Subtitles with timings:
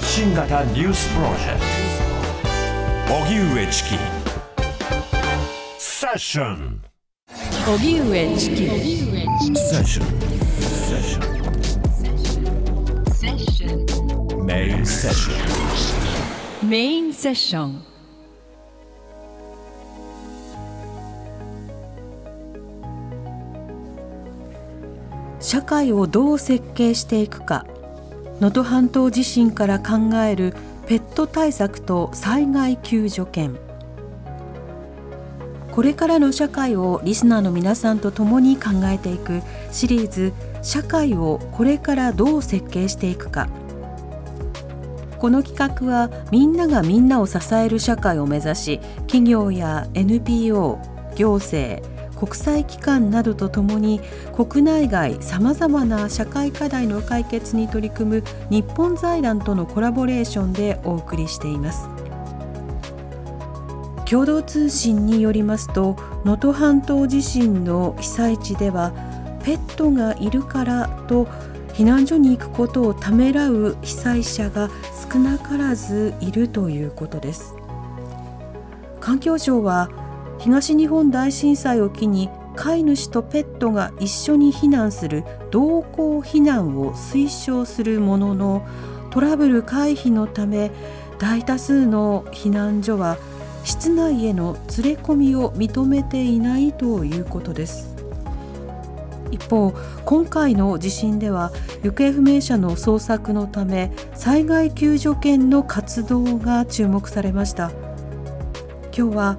[0.00, 1.60] 発信型ニュースプロジェク
[3.06, 3.90] ト荻上チキ
[5.78, 6.82] セッション
[7.68, 8.72] 荻上チキセ
[9.76, 10.06] ッション
[10.58, 10.86] セ
[13.26, 17.84] ッションメインセッションメインセッション
[25.40, 27.66] 社会をどう設計していくか
[28.40, 30.54] 能登半島地震から考える
[30.86, 33.58] ペット対策と災害救助犬
[35.70, 40.32] これからの社会をリスナーの皆さんと共に考えていくシリーズ
[40.62, 43.48] 「社会をこれからどう設計していくか」
[45.20, 50.78] この企画はみんながみんなを支える社会を目指し企業や NPO
[51.14, 51.82] 行政
[52.20, 54.02] 国際機関などとともに
[54.36, 61.88] 国内外さまざまな社会課題の解決に取り組む日本財団とのコラボレーションでお送りしています。
[64.04, 68.92] 共同通信によりますと能登半島地震の被災地では
[69.44, 71.26] ペットがいるからと
[71.74, 74.68] 避難所に行くことをためらう被災者が
[75.10, 77.54] 少なからずいるということです。
[79.00, 79.88] 環境省は
[80.40, 88.66] 東日本大震災を機に飼い主とペットが一緒に避難する同行避難を推奨するものの
[89.10, 90.70] トラブル回避のため
[91.18, 93.18] 大多数の避難所は
[93.64, 97.94] 室内への連れ込みを認めていないということです。
[99.30, 99.72] 一方
[100.06, 101.52] 今回の地震では
[101.84, 107.70] 行方不明者の捜索のため災害救助犬の活動が注目されました。
[108.96, 109.38] 今日は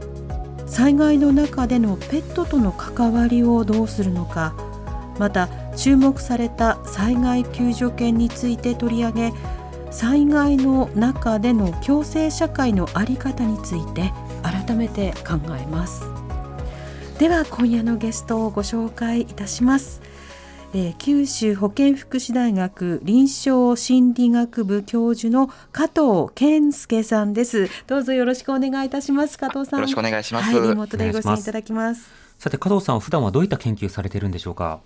[0.72, 4.56] 災害の中でのペットとの関わりをどうするのか
[5.20, 9.34] また注目された災害救助犬について取り上げ
[9.92, 16.06] 災害の中での共生社会の在り方について改めて考えます。
[17.20, 20.01] では今夜のゲストをご紹介いたします。
[20.74, 27.68] えー、九州保健福祉大学臨床心理学部教授の加藤健介さんです。
[27.88, 29.38] どうぞよろしくお願いいたします。
[29.38, 29.80] 加藤さん。
[29.80, 32.10] よろしくお願いします、はい、リモートでご出演いただきます。
[32.40, 34.80] さて加藤さん普段はどういった研究されているんでしょうか？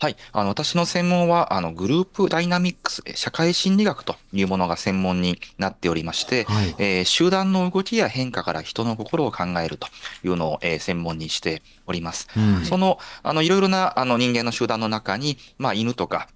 [0.00, 0.16] はい。
[0.32, 9.86] あの、私の専門は、あの、グループダイナミックス、社会心理学というものが専門になっておりまして、はい、えー、集団の動きや変化から人の心を考えると
[10.24, 12.28] いうのを、えー、専門にしております。
[12.36, 16.28] うん、その、あの、いろいろな、あの、人間の集団の中に、まあ、犬とか、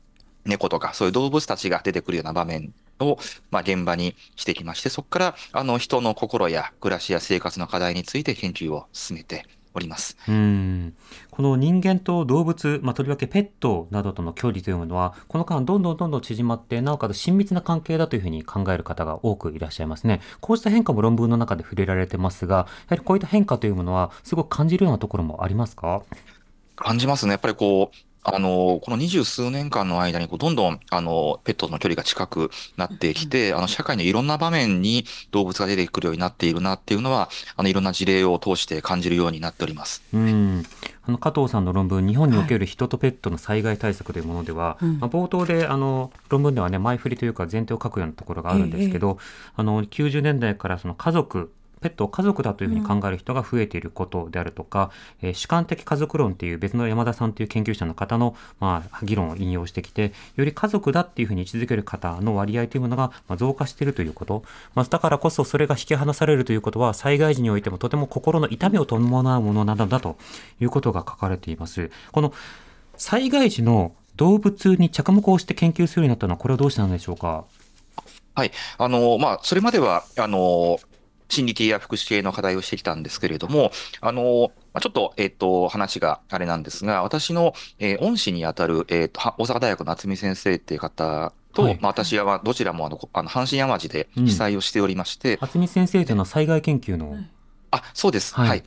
[0.45, 3.19] 猫とか、そういう動物たちが出てくるような場面を、
[3.51, 10.17] まあ、現場にしてきまして、そこから、あの、人の心や暮らしや生活の課題について研究を進めております。
[10.29, 10.95] うん
[11.39, 20.21] この人間と動物、まあ、とりわけペットなどとの距離というのは、この間どんどんどんどん縮まって、なおかつ親密な関係だというふうに考える方が多くいらっしゃいますね。
[20.41, 26.03] こうした変化も論文の中で触れられてますが、やはりこういった変化というものは、すごく感じるようなところもありますか？
[26.75, 27.31] 感じますね。
[27.31, 40.03] やっぱりこう、あの、この二十数年間の間にこう、どんどん、あの、ペットとの距離が近くなってきて、あの、社会のいろんな場面に動物が出てくるようになっているなっていうのは、あの、いろんな事例を通して感じるようになっております。
[40.13, 40.65] うん。
[41.05, 54.91] あの、加藤さんの論文、日本における人とペットの災害対策というものでは、はい、まあ、冒頭で、あの、論文ではね、前振りというか前提を書くようなところがあるんですけど、ええ、あの、90年代からその家族、ペットを家族だというふうに考える人が増えていることであるとか、
[55.23, 64.43] うん、えー、主観的家族論っていう別の山田さんという研究者の方の、まあ、議論を引用してきて、より家族だっていうふうに位置づける方の割合というものが、まあ、増加しているということ。
[64.75, 70.17] まあ、だからこそそれが引き離されるということは、災害時においてもとても心の痛みを伴うものなのだと
[70.61, 71.91] いうことが書かれています。
[72.13, 72.33] この
[72.97, 77.45] 災害時の動物に着目をして研究するようになったのは、これはどうしてなんでしょうか？
[78.35, 78.51] はい。
[78.79, 80.81] あの、まあ、それまでは、あの、
[81.29, 95.37] 心理系や福祉系の課題をしてきたんですけれども、あの、ちょっと、えっ、と、話があれなんですが、私の、えー、恩師にあたる、えっ、と、大阪大学の渥美先生っていう方と、はい、まあ、私はどちらもあの、あの阪神淡路で被災をしておりまして。
[95.39, 97.17] 渥、う、美、ん、先生というのは災害研究の。
[97.71, 98.35] あ、そうです。
[98.35, 98.65] はい、はい。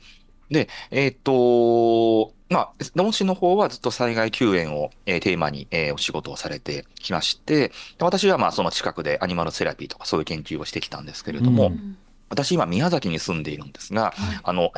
[0.50, 11.98] で、えっ、と、まあ、恩師の方はずっと災害救援を、えー、テーマに、えー、お仕事をされてきまして、私はまあその近くでアニマルセラピーとかそういう研究をしてきたんですけれども、うん
[12.32, 14.72] 私今宮崎に住んでいるんですが、はい、あの、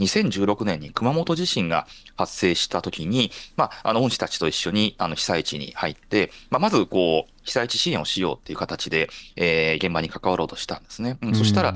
[0.00, 1.86] 2016年に熊本地震が
[2.16, 11.18] 発生した時に、まあ、あの、恩師たちと一緒に、あの、被災地に入って、まあ、まず、こう、被災地支援をしようっていう形で、えー、現場に関わろうとしたんですね。
[11.20, 11.74] うん、そしたら、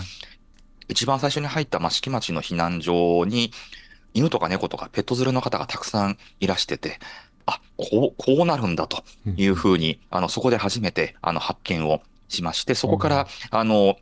[0.88, 3.52] 一番最初に入った益城町の避難所に、
[4.14, 7.00] 犬とか猫とかペット連れの方がたくさんいらしてて、
[7.44, 9.02] あ、こう、こうなるんだと
[9.36, 13.96] いうふうに、あの、そこで初めて、あの、発見をしまして、そこから、あの、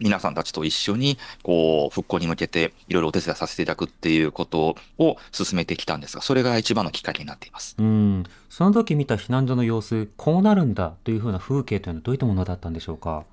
[0.00, 7.74] 皆さんたちと一緒に、こう、復興に向けていろいろお手伝いさせていただくっていうことを進めてきたんですが、それが一番のきっかけになっています。
[7.78, 13.24] うん、その時見た避難所の様子、こうなるんだというふうな風景というのはどういったものだったんでしょうか？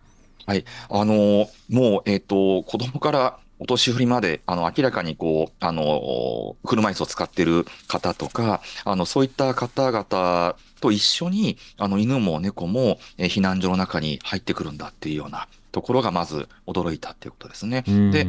[0.45, 0.65] はい。
[0.89, 17.83] あの、もう、えっ、と、子供からお年寄りまで、あの、明らかにこう、あの、車椅子を使ってる方とか、あの、そういった方々と一緒に、あの、犬も猫も、えー避難所の中に入ってくるんだっていうようなところがまず驚いたっていうことですね。
[17.85, 18.27] うんで、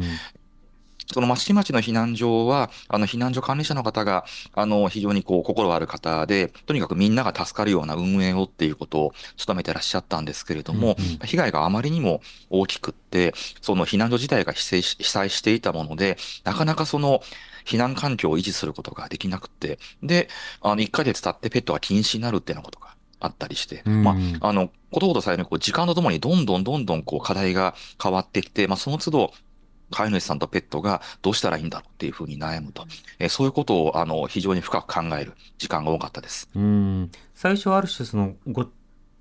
[1.13, 9.13] その益城町の避難所は、あの、避難所管理者の方が、あの、非常にこう、心ある方で、とにかくみんなが助かるような運営をっていうことを
[9.45, 17.21] 努めてらっしゃったんですけれども、うんうん被害があまりにも大きくって、その避難所自体が被災し被災していたもので、なかなかその、
[17.65, 20.27] 避難環境を維持することができなくて、で、
[20.61, 24.03] あの、1ヶ月経ってペットが禁止になるっていうようなことがあったりして、うん。
[24.03, 29.33] まあ、あの、ことほどさえね、こう、時間とともにどんどんどんどん、こう、課題が変わってきて、まあ、その都度、
[29.89, 32.85] 飼い主さんとペットがどうしたらいいんだろうっていうふうに悩むと、
[33.19, 36.49] えーそういうことを、あの、非常に深く考える時間が多かったです。
[36.55, 38.69] うん、最初はある種そのごっ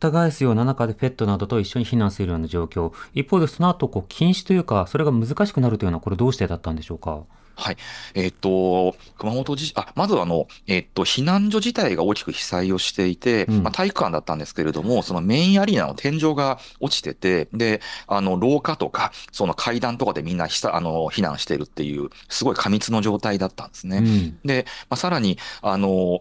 [0.00, 2.92] た返すような中でペットなどと一緒に避難するような状況。
[3.14, 7.22] 一方でその後こう禁止というかそれが難しくなるというのはこれどうしてだったんでしょうか？
[7.56, 7.76] はい。
[8.14, 23.98] えっ、と、熊本地震、あ、まずはあの、えっ、と、避難所自体が大きく被災をしていて、うんまあ、体育館だったんですけれども、そのメインアリーナの天井が落ちてて、で、あの、廊下とか、その階段とかでみんなひさ、あの、避難しているっていう、すごい過密の状態だったんですね。
[23.98, 26.20] うんで、まあ、さらに、あの、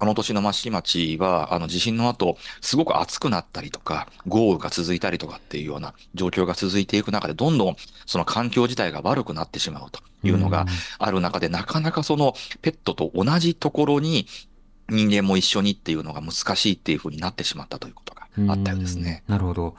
[0.00, 7.76] あの年の益城町は、あの地震の後、すごく暑くなったりとか、豪雨が続いたりとかっていうような状況が続いていく中で、どんどん
[8.06, 10.64] その環境自体が悪くなってしまうというのが
[10.98, 14.26] ある中で、なかなかそのペットと同じところに
[14.88, 19.22] 人間も一緒にっていうのが難しいっていうふうになってしまったということがあったようですね。
[19.28, 19.76] うんなるほど。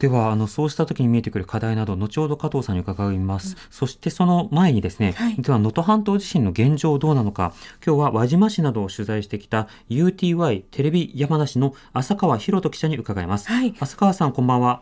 [0.00, 5.36] ではあのそうした時に見えてくる課題など後ほど加藤さんに伺います、そしてその前にですね、はい。
[5.36, 7.52] では能登半島地震の現状どうなのか
[7.86, 13.74] 今日は輪島市などを取材してきた UTY テレビ山梨の浅川博人記者に伺います、はい。
[13.78, 14.80] 浅川さんこんばんは。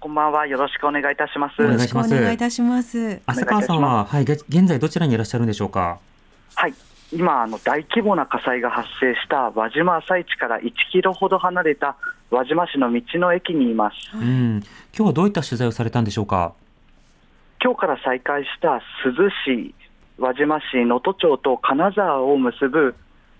[0.00, 0.46] こんばんは。
[0.48, 1.60] よろしくお願いいたします。
[1.60, 3.20] およろしくお願いします願いいたします。
[3.24, 6.00] 浅川さんははいげ現在どちらにいらっしゃるんでしょうか？
[6.56, 6.74] はい。
[7.12, 11.96] 今、あの大規模な火災が発生した輪島朝市から1キロほど離れた
[12.30, 13.96] 輪島市の道の駅にいます。
[14.16, 14.56] うん
[14.96, 16.52] 今日はどういった取材をされたんでしょうか？
[17.62, 19.74] 今日から再開した珠洲市、
[20.18, 22.94] 輪島市、能登町と金沢を結ぶ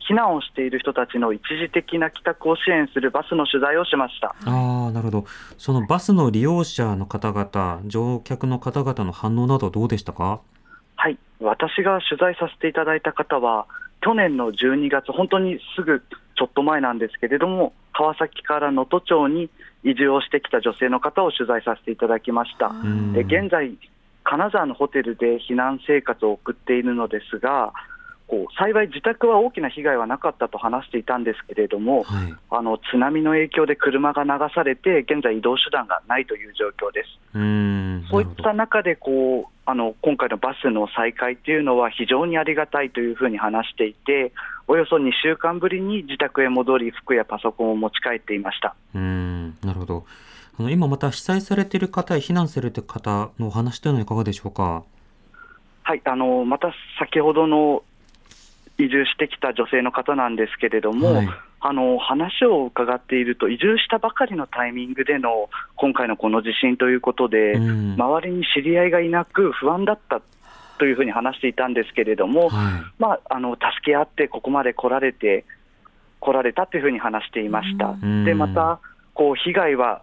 [0.08, 4.28] 避難をしている人たちの一時的な帰宅を支援するバスの取材をしました。
[4.44, 5.24] ああなるほど
[5.58, 10.40] そのバスの利用者の方々乗客の方々の反応などどうでしたか？
[11.06, 13.66] はい、私が取材させていただいた方は、
[14.00, 16.02] 去年の12月、本当にすぐ
[16.34, 19.48] ちょっと前なんですけれども、川崎から能登町に
[19.84, 22.72] 移住をしてきた女性の方を取材させていただきました。
[23.14, 23.70] 現在、
[24.24, 27.72] 金沢のホテルで避難生活を送っているのですが、
[28.28, 37.08] こう幸い自宅は大きな被害はなかったと話していたんですけれども、はいあの津波の影響で車が流されて、現在、移動手段がないという状況です。
[37.34, 37.38] う
[38.10, 44.32] そういった中でこうあの今回のバスの再開というのは非常にありがたいというふうに話していて、
[44.68, 48.74] およそ2週間ぶりに自宅へ戻り、服やパソコンを持ち帰っていました。
[48.94, 50.04] うーんなるほど
[50.58, 54.84] あの今また被災されている方や避難されている方のお話というのはいかがでしょうか？
[55.82, 57.84] はい、あのまた先ほどの
[58.78, 61.28] 移住してきた女性の方なんですけれども、はい。
[61.58, 67.94] あの話を伺っていると、移住したばかりのタイミングでの今回のこの地震ということで、うん。
[67.94, 70.20] 周りに知り合いがいなく不安だった
[70.78, 75.44] というふうに話していたんですけれども、はまあ、あの助け合ってここまで来られて、
[76.20, 77.96] 来られたというふうに話していました。
[78.00, 78.24] うん。
[78.24, 78.80] で、また、
[79.14, 80.02] こう被害は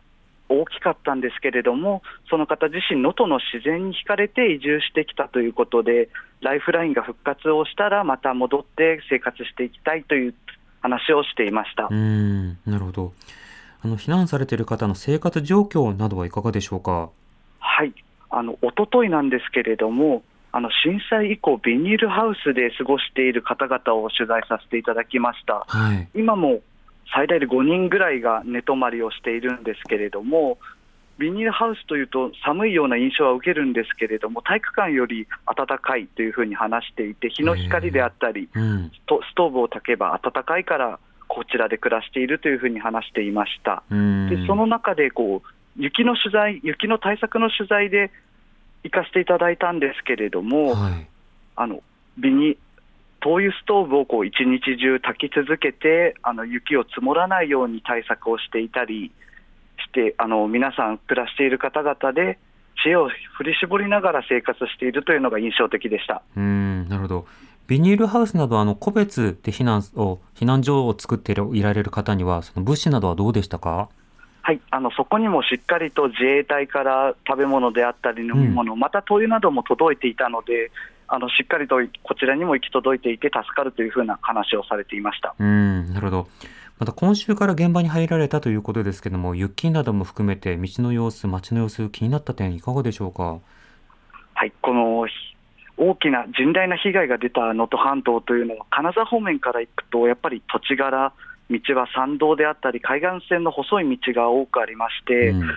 [0.49, 6.09] 大きかったんですけれども、その方自身、能登の自然に惹かれて移住してきたということで、
[6.41, 10.33] ライフラインが復活をしたら、また戻って生活していきたいという
[10.81, 11.95] 話をしていましたうー。
[11.95, 13.13] んなるほど
[13.81, 17.09] あの避難されている方の生活状況などはいかがでしょうか？
[17.59, 17.93] はい、
[18.29, 25.65] あの一昨日なんですけれども、あの震災以降、ビニールハウスで過ごしている方々を取材させていただきました。
[25.67, 26.61] はい今も
[27.13, 30.57] 最大で5人ぐらいが寝泊まりをしているんですけれども、
[31.19, 38.91] ビニールハウスというと寒いような印象は受けるんですけれども、体育館より暖かいというふうに話していて、日の光であったり、うん。
[39.05, 43.83] とストーブを焚けば暖かいから、こちらで暮らしているというふうに話していました。
[43.91, 44.29] うーん。
[44.29, 48.11] でその中でこう雪の取材、雪の対策の取材で
[48.83, 51.07] 行かせていただいたんですけれども、はい。
[51.55, 51.81] あの
[52.17, 52.57] ビニ
[53.23, 59.13] 灯油ストーブをこう一日中焚き続けて、あの雪を積もらないように対策をしていたり
[59.77, 62.39] ししてあの皆さん暮らしている方々で
[62.83, 66.23] 知恵を振り絞りながら生活しているというのが印象的でした。
[66.35, 67.27] うんなるほど。
[67.67, 73.87] ビニールハウスなどあの個別で避難を避難所を作っていられる方にはその物資などはどうでしたか？
[74.41, 80.71] はい、あのそこにもしっかりと自衛隊から食べ物であったり飲み物、うん、また灯油なども届いていたので、
[81.07, 85.35] あのしっかりとこちらにも行き届いていて助かるというふうな話をされていました。
[85.39, 86.27] うんなるほど、
[86.79, 93.39] また今週から現場に入られたということですけれども、雪なども含めて道の様子、街の様子、気になった点、いかがでしょうか？
[94.35, 95.05] はいこの
[95.75, 101.11] 大きな甚大な被害が出た能登半島というのは、金沢方面から行くと、やっぱり土地柄、
[101.49, 105.47] 道は山道であったり、海岸線の細い道が多くありまして、うん、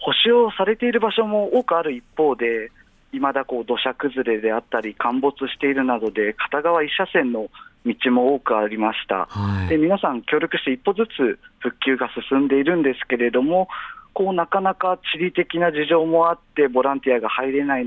[0.00, 2.72] 補修をされている場所も多くある一方で、
[3.12, 7.48] いまだこう土砂崩れであったり、陥没しているなどで、片側1車線の
[7.84, 13.68] 道も多くありました、はい、で皆さん、協力して一歩ずつ復旧が進んでいるんですけれども、
[14.12, 17.86] こうなかなか地理的な事情もあって、ボランティアが入れない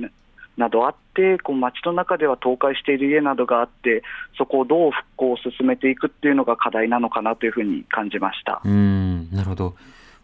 [0.57, 4.03] などあって、こう街の中では倒壊している家などがあって、
[4.37, 8.61] そこをどう復興を進めていくっていうのが課題なのかなというふうに感じました。
[8.63, 9.75] うんなるほど。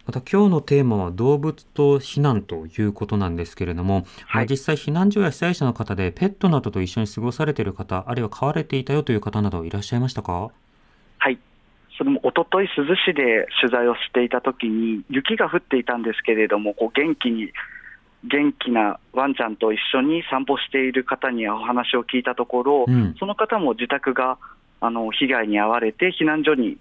[0.06, 10.50] また今日のテーマは動物と避難ということなんですけれども、はい、実際避難所や被災者の方でペットなどと一緒に過ごされている方、あるいは飼われていたよという方などいらっしゃいましたか？
[11.18, 11.38] はい。
[11.96, 17.52] それも一昨日珠洲市で取材をしていたときに、雪が降っていたんですけれども、こう元気に
[18.24, 24.38] 元気なワンちゃんと一緒に散歩している方にお話を聞いたところ、うん、その方も自宅が
[24.80, 26.78] あの被害に遭われて避難所に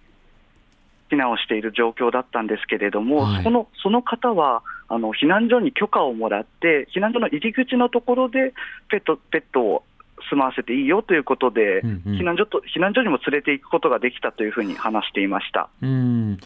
[1.12, 8.54] 避難をしている状況だったんですけれども、はい、そのその方はあの避難所に許可をもらって、避難所の入り口のところで
[8.90, 9.84] ペットペットを
[10.30, 15.70] 住まわせていいよということで、うんうん、避難所と避難所にも連れていくことができたというふうに話していました。
[15.82, 16.38] うん。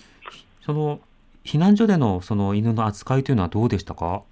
[0.62, 1.00] その
[1.44, 4.24] 避難所でのその犬の扱いというのはどうでしたか？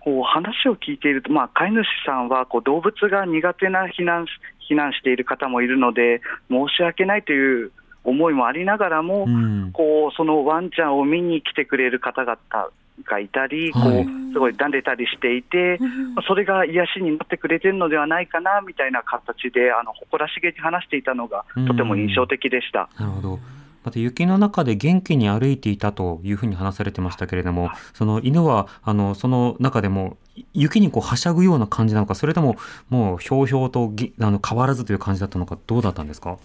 [0.00, 4.26] こう話を聞いていると、まあ、飼い主さんはこう動物が苦手な避難
[4.70, 7.72] 避難している方もいるので、申し訳ないという
[8.06, 12.38] 思いもありながらも、うん、こうそのワンちゃんを見に来てくれる方々
[13.04, 15.78] がいたり、こうすごいだんでたりしていて、
[16.26, 22.88] それが癒しになってくれてるのではないかなみたいな形で、あの誇らしげに話していたのが、とても印象的でした。
[22.98, 23.38] なるほど。
[23.84, 30.16] また雪の中で元気に歩いていたというふうに話されてましたけれども、その犬はあのその中でも
[30.54, 32.56] 雪にこうはしゃぐような感じなのか、それとも
[32.88, 36.38] もうひょうひょうとあの変わらずという感じだったのか、どうだったんですか？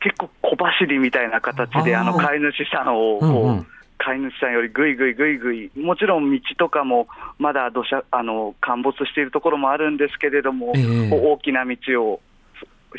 [0.00, 3.66] 結構小走りみたいな形で、あの飼い主さんをこう、うんうん。
[4.02, 7.06] 飼い主さんよりぐいぐいぐいぐい、もちろん道とかも
[7.38, 12.20] まだ土砂あの陥没しているところもあるんですけれども、えー、大きな道を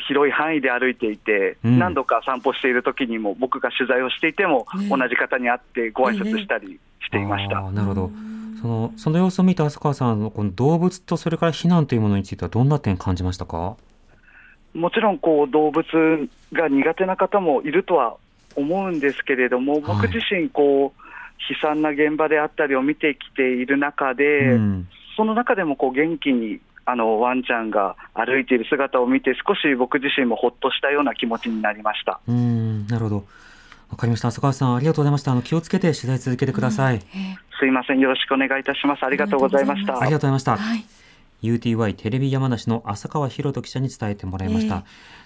[0.06, 7.60] 広い範囲で歩いていて、うん、何度か散歩している時にも、僕が取材をしていても、同じ方に会ってご挨拶したりしていました。
[7.72, 8.10] なるほど。
[8.60, 13.76] そのその様子を見た浅川さんのこの動物とそれから避難というものについてはどんな点感じましたか？
[14.74, 15.84] もちろんこう動物
[16.52, 18.16] が苦手な方もいるとは
[18.56, 21.02] 思うんですけれども、僕自身こう、
[21.50, 32.20] 悲惨な現場であったりを見てきている中で、うん、その中でもこう元気にあのワンちゃんが歩いている姿を見て、少し僕自身もほっとしたような気持ちになりました。
[32.28, 32.86] うん。
[32.86, 33.24] なるほど、
[33.90, 35.32] わかりました、浅川さん、ありがとうございました。
[35.32, 37.00] あの気をつけて取材続けてください、うん、
[37.58, 39.04] すいません、よろしくお願いいたします。
[39.04, 40.00] ありがとうございました。
[40.00, 40.56] ありがとうございました。
[40.56, 41.01] はい
[41.42, 44.76] UTY テレビ山梨の浅川博人記者に伝えてもらいました。
[44.76, 44.82] えー、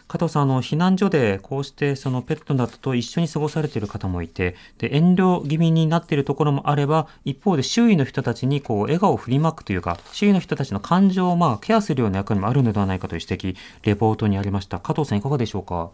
[0.08, 14.78] 加藤さん、あの避難所でこうしてそのペットなどと一緒に過ごされている方もいて、で遠慮気味になっているところもあれば、一方で周囲の人たちにこう笑顔を振りまくというか、周囲の人たちの感情をまあケアするような役割もあるのではないかという指摘、レポートにありました。
[14.80, 15.90] 加藤さん、いかがでしょうか？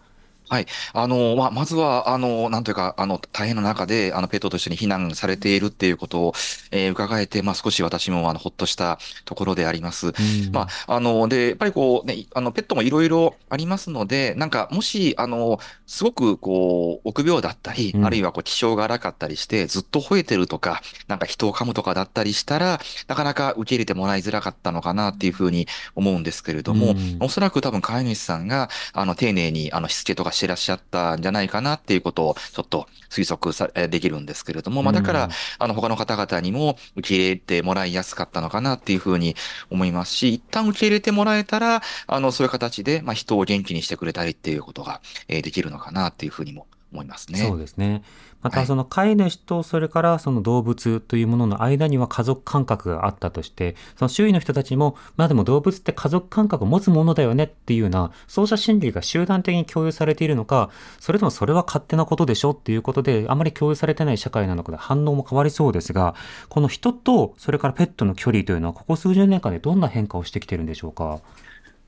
[0.53, 0.67] はい。
[0.93, 6.35] あの、まあ、まずは、あの、なんというか、あの、大変な中で、あの、ペットと一緒に避難されているっていうことを、
[6.71, 10.09] えー、伺えて、まあ、少し私も、あの、ほっとしたところであります。
[10.09, 10.15] うん、
[10.53, 22.79] まあ、あの、で、やっぱりこう、ね、あの、ペットもいろいろありますので、なんか、もし、あの、すごく、こう、臆病だったり、うん、あるいは、こう、気性が荒かったりして、ずっと吠えてるとか、なんか人を噛むとかだったりしたら、
[23.09, 39.37] なかなか受け入れてもらいづらかったのかなっていうふうに思うんですけれども、うん、おそらく多分飼い主さんが、あの、丁寧に、あの、しつけとかしてらっしゃったじゃないかなっていうことをちょっと推測さできるんですけれども、まあ、だから、あの、他の方々にも受け入れてもらいやすかったのかなっていうふうに
[39.71, 47.39] 思いますし、一旦受け入れてもらえたら、あの、そういう形で、まあ、人を元気にしてくれたりっていうことが、えー、できるのかなっていうふうにも思いますね。
[47.39, 48.03] そうですね。
[48.43, 66.17] またその飼い主とそれからその動物というものの間には家族感覚があったとして、その周囲の人たちも、まあでも動物って家族感覚を持つものだよねっていうような、そうした心理が集団的に共有されているのか、それともそれは勝手なことでしょっていうことで、あまり共有されてない社会なのかで反応も変わりそうですが、
[66.49, 71.21] この人とそれからペットの距離というのは、ここ数十年間でどんな変化をしてきてるんでしょうか？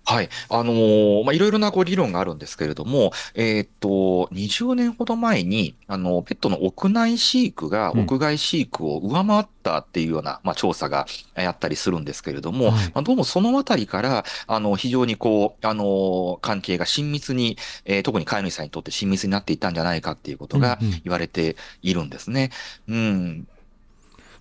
[0.06, 0.28] はい。
[0.50, 17.56] あのーまあ、いろいろなご議論があるんですけれども、えーっと、20年ほど前に、あの、ペットの屋内飼育がうん屋外飼育を上回ったっていうような、まあ、調査がやったりするんですけれども、はいまあ、どうもそのあたりから、あの、非常にこう、あのー関係が親密に、
[17.87, 22.50] えー特に飼い主さんにとって親密になっていったんじゃないかっていうことが言われているんですね。
[22.88, 23.49] うん。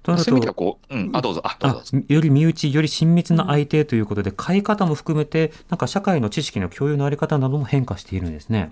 [0.03, 1.97] となると、こう、うん、あ、どうぞ、あ、どうぞ。
[2.07, 8.71] より身内、より親密な相手ということで、飼い方も含めて、なんか社会の知識の共有のあり方なども変化しているんですね。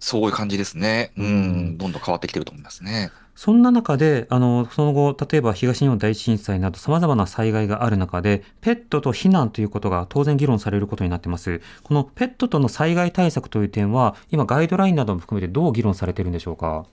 [0.00, 1.12] そういう感じですね。
[1.16, 1.28] ううん
[1.74, 3.10] ん、どんどん変わってきてると思いますね。
[3.36, 11.60] そんな中で、あの、その後、例えば東日本大震災など様々な災害がある中で、ペットと避難ということが当然議論されることになってます。
[11.82, 16.86] このペットとの災害対策という点は、今ガイドラインなども含めてどう議論されているんでしょうか？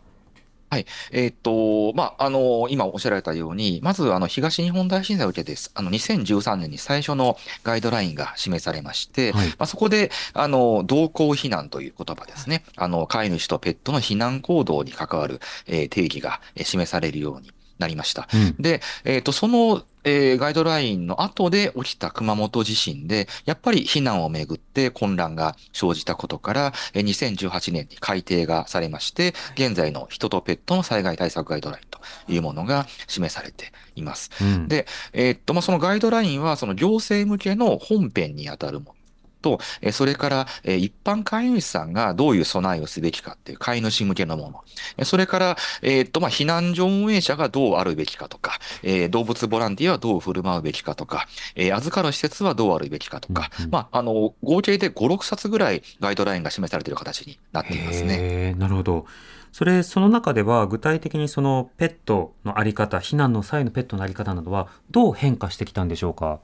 [0.80, 9.48] えーっと、まあ、あの、今おっしゃられたように、まず、あの、東日本大震災を受けて、あの、2013年に最初のガイドラインが示されまして、はい。
[9.50, 12.63] まあ、そこで、あの、同行避難という言葉ですね。
[12.75, 18.27] あの、飼い主とペットの避難行動に関わる、えー定義がえー示されるようになりました。
[18.34, 18.56] うん。
[18.62, 34.32] で、えっ、と、その、えーガイドラインの後で起きた熊本地震で、やっぱり避難をめぐって混乱が生じたことから、えー2018年に改定がされまして、現在の人とペットの災害対策ガイドラインというものが示されています。
[34.42, 39.02] うんでえーっと、まあ、そのガイドラインは、その行政向けの本編にあたるもの
[39.44, 44.64] と、えーそれから、えー一般飼い主さんがどういう備えをすべきかっていう飼い主向けのもの。
[44.98, 58.56] えーそれから、えーっと、まあ、避難所運営者がどうあるべきかとか、えー動物ボランティアはどう振る舞うべきかとか、えー預かる施設はどうあるべきかとか、うんうんまあ、あの、合計で5、6冊ぐらいガイドラインが示されている形になっていますね。
[58.58, 59.06] なるほど。
[59.52, 66.40] それ、その中では具体的にそのペットのあり方、避難の際のペットのあり方などはどう変化してきたんでしょうか？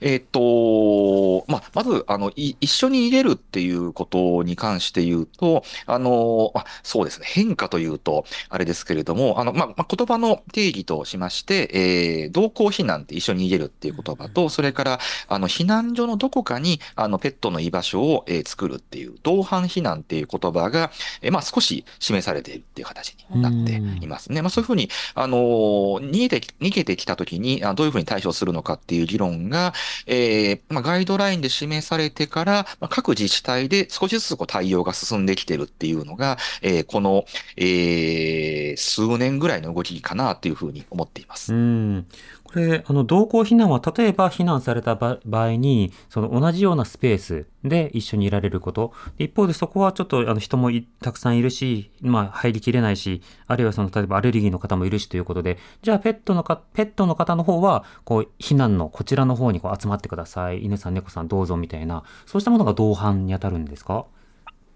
[0.00, 20.90] えーっと、まあ、まず、あの、い一緒に入れるっていうことに関して言うと、あの、あ、そうですね、変化というと、あれですけれども、あの、まあ、まあ、言葉の定義としまして、えー同行避難って一緒に入れるっていう言葉と、それから、あの、避難所のどこかに、あの、ペットの居場所を、えー作るっていう、同伴避難っていう言葉が、
[21.20, 24.40] えーまあ、少し示されているっていう形になっていますね。
[24.42, 29.72] まあ、そういうふうに、あのー逃げてき、逃げてきたときに、あどういうふうに対処するのかっていう議論が、
[30.06, 37.24] えーまあ、ガイドラインで示されてから、まあ、各自治体で少しずつこう対応が進んできてるっていうのが、えーこの、
[37.56, 41.52] えー数年ぐらいの動きかなというふうに思っています。
[41.52, 42.06] うん。
[42.50, 48.94] これ、あの、同行避難は、例えば避難された場合に、その同じようなスペースで一緒にいられること。
[49.18, 50.70] 一方でそこはちょっと、あの、人も
[51.02, 60.64] たくさんいるし、まあ、入りきれないし、あるいはその、例えばアレルギーの方もいるしということで、じゃあ、ペットのか、ペットの方の方は、こう、避難のこちらの方にこう集まってください。
[60.64, 64.06] 犬さん、猫さんどうぞみたいな、そうしたものが同伴に当たるんですか？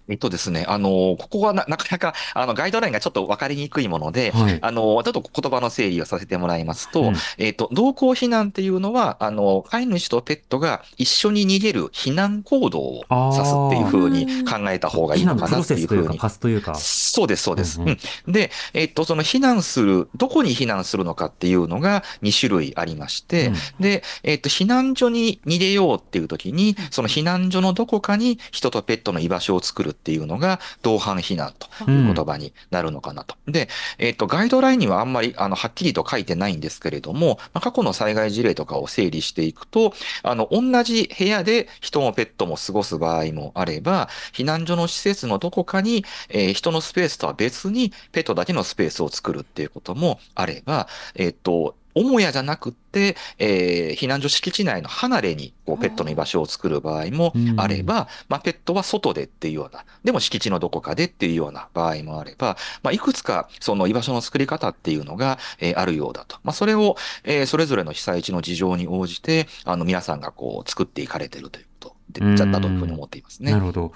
[0.09, 4.59] えっとですね、あの、ここはななかなか、あの、ガイドラインがちょっと分かりにくいもので、はい。
[4.61, 7.15] あの、ちょっと言葉の整理をさせてもらいますと、うん。
[7.39, 16.19] えっと、同行避難っていうのは、あの、飼い主とペットが一緒に逃げる避難行動を指すっていうふうに考えた方がいいのかなっていうふうに。
[16.19, 16.75] パスというか。
[16.75, 17.81] そうです、そうです。
[17.81, 17.91] ううん。
[17.91, 17.99] ん
[18.33, 23.55] で、えっと、その避難する、どこに避難するのかっていうのが2種類ありまして、うん。
[23.79, 33.37] で、えっと、避難所に逃げようっていう時に、その避難所のどこかに人とペットの居場所を作るっていうのが、同伴避難という言葉になるのかなと。
[33.47, 66.37] で、えっと、ガイドラインにはあんまり、あの、はっきりと書いてないんですけれども、まあ、過去の災害事例とかを整理していくと、あの、同じ部屋で人もペットも過ごす場合もあれば、避難所の施設のどこかに、えー人のスペースとは別にペットだけのスペースを作るっていうこともあれば、えっと、母屋じゃなくって、えー避難所敷地内の離れにこうペットの居場所を作る場合もあれば、まあ、ペットは外でっていうような、でも敷地のどこかでっていうような場合もあれば、まあ、いくつかその居場所の作り方っていうのが、えーあるようだと。
[66.45, 73.53] まあ、それを、えーそれぞれの被災地の事情に応じて、あの、皆さんがこう作っていかれてるということで、じゃだというふうに思っていますね。
[73.53, 73.93] なるほど。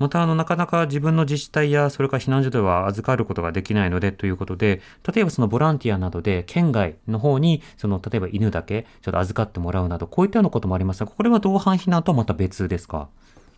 [0.00, 4.80] また、あの、なかなか自分の自治体や、それから避難所では預かることができないのでということで、
[5.14, 13.10] 例えばそのボランティアなどで、県外の方に、その、例えば犬だけ、ちょっと預かってもらうなど、こういったようなこともありますが、これは同伴避難とはまた別ですか？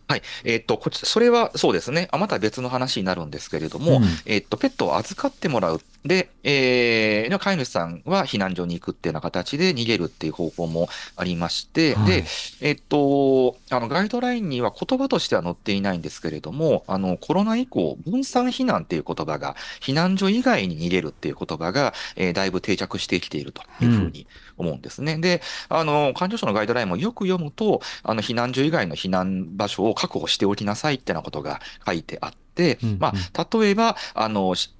[0.07, 0.21] はい。
[0.43, 2.07] えっ、と、こっち、それはそうですね。
[2.11, 5.81] あ、また別の話になるんですけれども、うんえっ、と、ペットを預かってもらう。
[6.05, 12.25] で、えー、飼い主さんは避難所に行くっていうような形で逃げるっていう方法もありまして、はいで、
[12.59, 25.17] えっ、と、あの、ガイドラインには言葉としては載っていないんですけれども、あの、コロナ以降、分散避難っていう言葉が、避難所以外に逃げるっていう言葉が、えーだいぶ定着してきているというふうに思うんですね。
[25.17, 34.73] で、あの、環境省のガイドラインもよく読むと、あの、避難所以外の避難場所を確保しておきなさいってなことが書いてあって、うんうんまあ、例えば、あの、し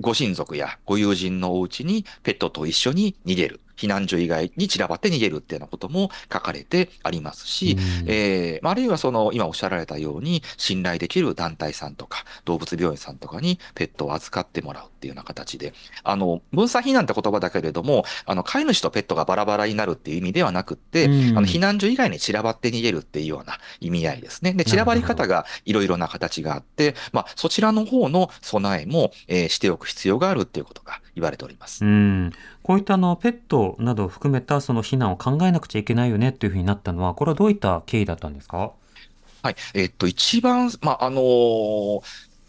[0.00, 3.60] ご親族やご友人のお家にペットと一緒に逃げる。
[3.76, 24.52] 避難所以外に散らばって逃げるっていうようなことも書かれてありますし、うんえーまああるいはその、今おっしゃられたように、信頼できる団体さんとか、動物病院さんとかにペットを預かってもらうっていうような形で、あの、分散避難って言葉だけれども、あの、飼い主とペットがバラバラになるっていう意味ではなくって、うんあの、避難所以外に散らばって逃げるっていうような意味合いですね。
[24.52, 31.84] で、散らばり方がいろいろな形があって、まあ、そちらの方の備えも、えーしておく必要があるっていうことが言われております。
[31.84, 38.72] うん、こういったあのペットなどを含めたその避難を考えなくちゃいけないよねっていうふうになったのは、これはどういった経緯だったんですか？
[39.42, 39.56] はい。
[39.74, 42.00] えっと、一番、まあ、あのー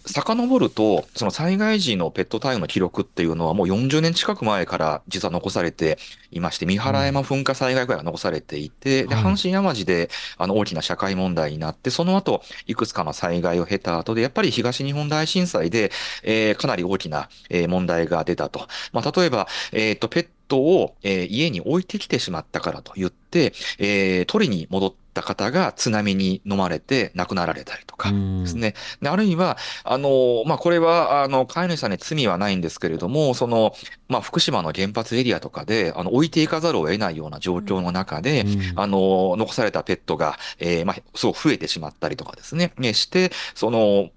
[0.10, 5.97] 遡ると、その災害時のペット対応の記録っていうのはもう40年近く前から実は残されて
[6.32, 15.91] いまして、三原山噴火災害ぐらいが残されていて、で、はい阪神淡路であの大きな社会問題になって、その後、いくつかの災害を経た後で、やっぱり東日本大震災で、
[16.23, 18.65] えーかなり大きな、えー問題が出たと。
[18.93, 28.43] まあ、例えば、えっと、ペットを、えー家に置いてきてしまったからと言って、えー取りに戻った方が津波に飲まれて亡くなられたりとかうん。
[28.43, 28.75] ですね。
[29.01, 33.73] であるいは、あの、まあ、これは、あの、飼い主さんに罪はないんですけれども、その、
[34.07, 38.79] まあ、福島の原発エリアとかで、あの、置いていかざるを得ないような状況の中で、うん。
[38.79, 44.10] あの、残されたペットが、えーまあ、すごく増えてしまったりとかですね、ねして、その、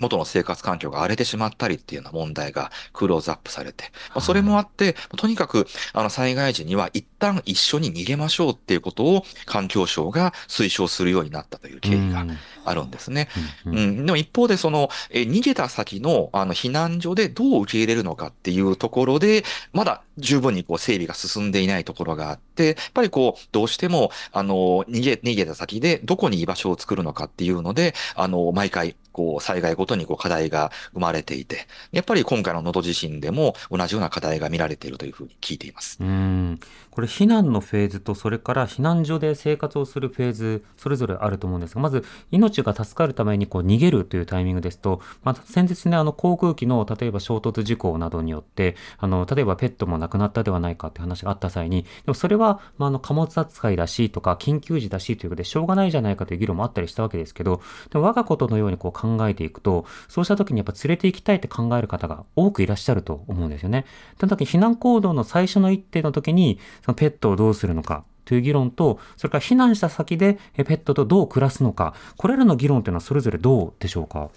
[0.00, 12.26] 元の生活環境が荒れてしまったりっていうような問題がクローズアップされて、まあ、それもあって、とにかく、あの、災害時には一旦一緒に逃げましょうっていうことを環境省が推奨するようになったという経緯が
[12.64, 13.28] あるんですね。
[13.64, 13.78] うんうん。
[13.78, 35.98] うん、でも一方で、その、えー逃げた先の、あの、避難所でどう受け入れるのかっていうところで、まだ十分にこう整備が進んでいないところがあって、やっぱりこう、どうしても、あの、逃げ、逃げた先でどこに居場所を作るのかっていうので、あの、毎回、こう、災害ごとにこう課題が生まれていて、やっぱり今回の能登地震でも同じような課題が見られているというふうに聞いています。
[36.00, 63.84] うんこれ避難のフェーズとそれから避難所で生活をするフェーズそれぞれあると思うんですがまず命が助かるためにこう逃げるというタイミングですと、まあ、先日ねあの航空機の例えば衝突事故などによってあの例えばペットも亡くなったではないかって話があった際にでもそれは、まあ、あの貨物扱いだしとか緊急時だしということでしょうがないじゃないかという議論もあったりしたわけですけどでも我がことのようにこう考えていくとそうした時にやっぱ連れて行きたいって考える方が多くいらっしゃると思うんですよね。
[64.18, 71.94] その時避難行動の最初の一手の時にそのペットをどうするのかという議論とそれから避難した先でペットとどう暮らすのか。
[72.16, 74.30] これらの議論というのはそれぞれどうでしょうか？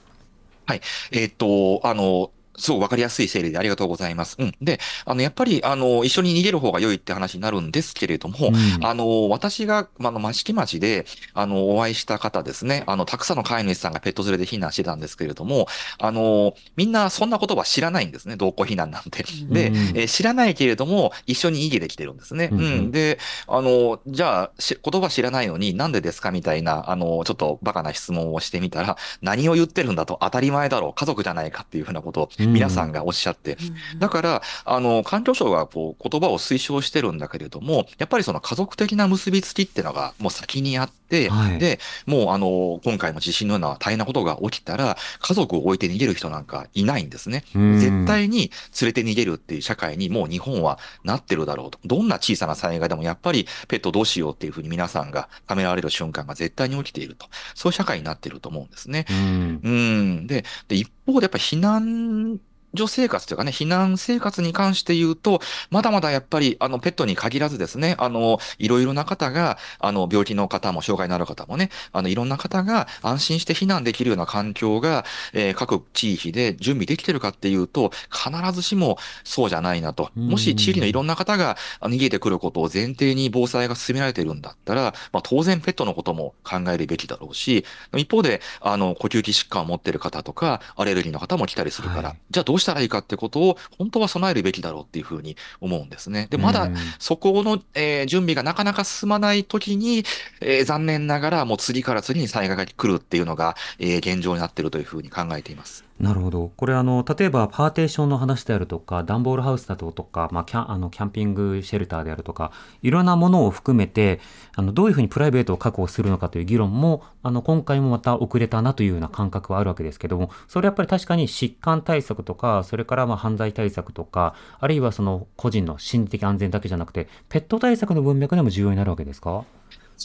[0.66, 0.82] はい。
[1.12, 4.36] えっと、あの、すごくわかりやすい整理でありがとうございます。
[4.40, 4.54] うん。
[4.62, 15.68] で、あの、やっぱり、あの、一緒に逃げる方が良いって話になるんですけれども、うんあの、私が、あの、益城町で、あの、お会いした方ですね、あの、たくさんの飼い主さんがペット連れで避難してたんですけれども、
[16.00, 19.24] あの、みんなそんな言葉知らないんですね、同行避難なんて。
[19.50, 22.50] で、うんえー知らないけれども、一緒に逃げてきてるんですね。
[22.52, 22.92] ううんん。
[22.92, 33.58] で、あの、じゃあ、し言葉知らないのになんでですかみたいな、あの、ちょっとバカな質問をしてみたら、何を言ってるんだと当たり前だろう、家族じゃないかっていうふうなことをうん皆さんがおっしゃって、
[33.98, 47.44] だから、あの、環境省がこう言葉を推奨してるんだけれども、やっぱりその家族的な結びつきっていうのがもう先にあって、はいで、もうあの、今回の地震のような大変なことが起きたら、家族を置いて逃げる人なんかいないんですね。
[47.56, 48.52] うん絶対に
[48.82, 51.80] 連れて逃げるっていう社会にもう日本はなってるだろうと。
[51.86, 57.28] どんな小さな災害でもやっぱりペットどうしようっていうふうに皆さんがためらわれる瞬間が絶対に起きていると。
[57.56, 59.06] そういう社会になってると思うんですね。
[59.10, 60.28] うんうん。
[60.28, 62.33] で、で、一方でやっぱ避難
[62.76, 80.12] 所生活というかね、避難生活に関して言うと、まだまだやっぱり、あの、ペットに限らずですね、あの、いろいろな方が、あの、病気の方も、障害のある方もね、あの、いろんな方が安心して避難できるような環境が、えー各地域で準備できてるかっていうと、必ずしもそうじゃないなと。
[80.18, 80.28] うん。
[80.28, 92.18] もし地域のいろんな方があ逃げてくることを前提に防災が進められてるんだったら、まあ、当然ペットのことも考えるべきだろうし、一方で、あの、呼吸器疾患を持ってる方とか、アレルギーの方も来たりするから、はい。
[92.32, 96.28] じゃあどうししたらいいかってことを、本当は備えるべきだろうっていうふうに思うんですね。
[96.30, 100.04] で、まだそこの、えー、準備がなかなか進まないときに、
[100.42, 105.84] えー、残念ながらもう次から次に災害が来るっていうのが、えー、現状になっているというふうに考えています。
[106.00, 106.52] なるほど。
[106.58, 112.52] これあの、例えばパーテーションの話であるとか、段ボールハウスだとか、まあ、キャあのキャンピングシェルターであるとか、
[112.82, 114.20] いろんなものを含めて、
[114.56, 129.46] あのどういうふうにプライベートを確保するのかという議論も、あの今回もまた遅れたなというような感覚はあるわけですけども、それやっぱり確かに疾患対策とか、それからまあ犯罪対策とか、あるいはその個人の心理的安全だけじゃなくて、ペット対策の文脈でも重要になるわけですか？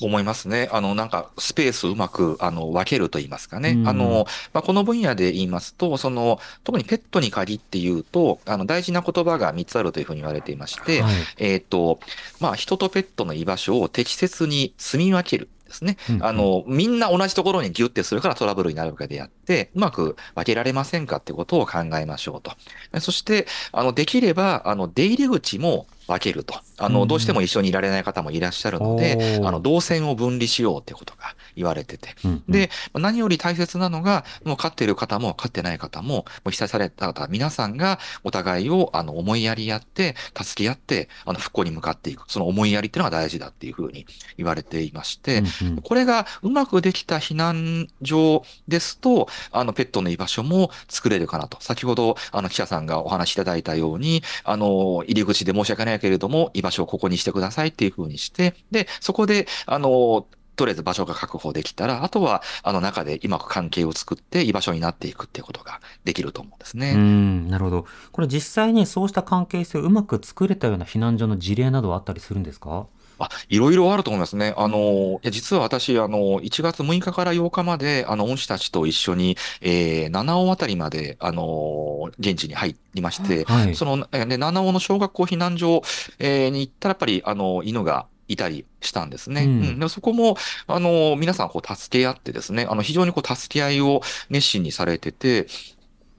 [0.00, 0.68] 思いますね。
[0.72, 3.70] あの、なんか、スペースをうまく、あの、分けると言いますかね。
[3.70, 12.00] うん、あの、まあ、この分野で言いますと、その、特にペットに限って言うと、あの、大事な言葉が3つあるというふうに言われていまして、はい、えっ、ー、と、
[12.40, 15.48] まあ、人とペットの居場所を適切に住み分ける。
[15.68, 15.98] ですね。
[16.20, 19.37] あの、みんな同じところにギュッてするからトラブルになるわけであって、
[19.74, 22.52] うまく分けられませんかってことを考えましょうと。
[23.00, 26.54] そして、あの、できれば、あの、出入り口も分けると。
[26.78, 32.14] あの、どうしても一緒にいられない方もいらっしゃるので、あの、動線を分離しようってことが言われてて。
[32.48, 42.24] で、何より大切なのが、もう飼っている方も飼ってない方も、もう被災された方、皆さんがお互いを、あの、思いやりやって、助け合って、あの、復興に向かっていく。
[42.28, 44.06] その思いやりっていうのが大事だっていうふうに
[44.38, 45.42] 言われていまして、
[45.84, 51.58] これがうまくできた避難所ですと、あの、ペットの居場所も作れるかなと。
[51.60, 66.94] 先ほど、あの、記者さんがお話しいただいたように、あの、入り口で申し訳ないけれども、居場所をここにしてくださいっていうふうにして、で、そこで、あの、とりあえず場所が確保できたら、あとは、あの中でうまく関係を作って居場所になっていくっていうことができると思うんですね。
[66.96, 67.86] うん、なるほど。
[68.10, 72.88] これ実際にそうした関係性をうまく作れたような避難所の事例などはあったりするんですか？
[73.18, 74.54] あ、いろいろあると思いますね。
[74.56, 85.82] あの、いや実は私、あの、1月6日から8日まで、あの、恩師たちと一緒に、えー、七尾あたりまで、あの、現地に入りまして、はい、その、えー、七尾の小学校避難所、
[86.18, 89.44] えー、に行ったら、やっぱり、あの、犬が、いたりしたんですね。
[89.44, 95.46] うん、うん、でそこも、あの、皆さんこう助け合ってですね、あの、非常にこう助け合いを熱心にされてて、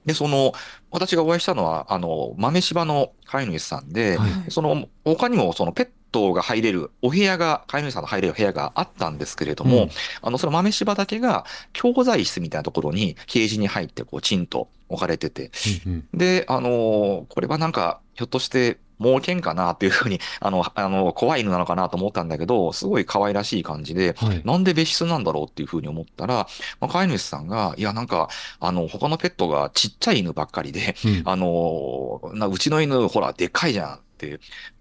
[0.09, 0.53] で、その、
[0.89, 9.89] 私がお会いしたのは、あの、豆柴の飼い主さんで、はい、その、他にもそのペットが入れるお部屋が、飼い主さんの入れる部屋があったんですけれども、うん、
[10.23, 15.51] あの、その豆柴だけが、教材室みたいなところに、ケージに入って、こう、チンと置かれてて、
[15.85, 26.47] うんうん、で、あのこれはなんか、ひょっとして、猛犬かなっていうふうに、 あの、あの、怖い犬なのかなと思ったんだけど、すごい可愛らしい感じで、はい、なんで別室なんだろうっていうふうに思ったら、
[26.79, 33.99] まあ、飼い主さんが、いや、なんか、あの、他のペットがちっちゃい犬ばっかりで、うん、あの、なうちの犬、ほら、でっかいじゃん。、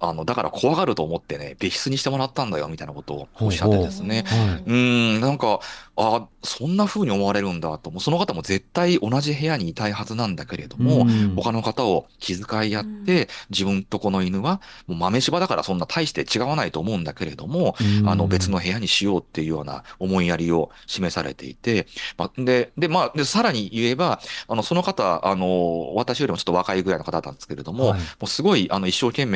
[0.00, 4.24] あの、だから怖がると思ってね、別室にしてもらったんだよ、みたいなことをおっしゃってですね。
[4.28, 5.60] ほうん、なんか、
[5.96, 17.74] あそんな風に思われるんだと、もうその方も絶対同じ部屋にいたいはずなんだけれども、他の方を気遣いやって、自分とこの犬は、もう豆柴だからそんな大して違わないと思うんだけれども、
[18.06, 29.27] あの別の部屋にしようっていうような思いやりを示されていて、まあ、で、で、まあ、で、さらに言えば、あの、その方、あの、私よりもちょっと若いぐらいの方だったんですけれども、はい、もうすごい、あの、一生懸命、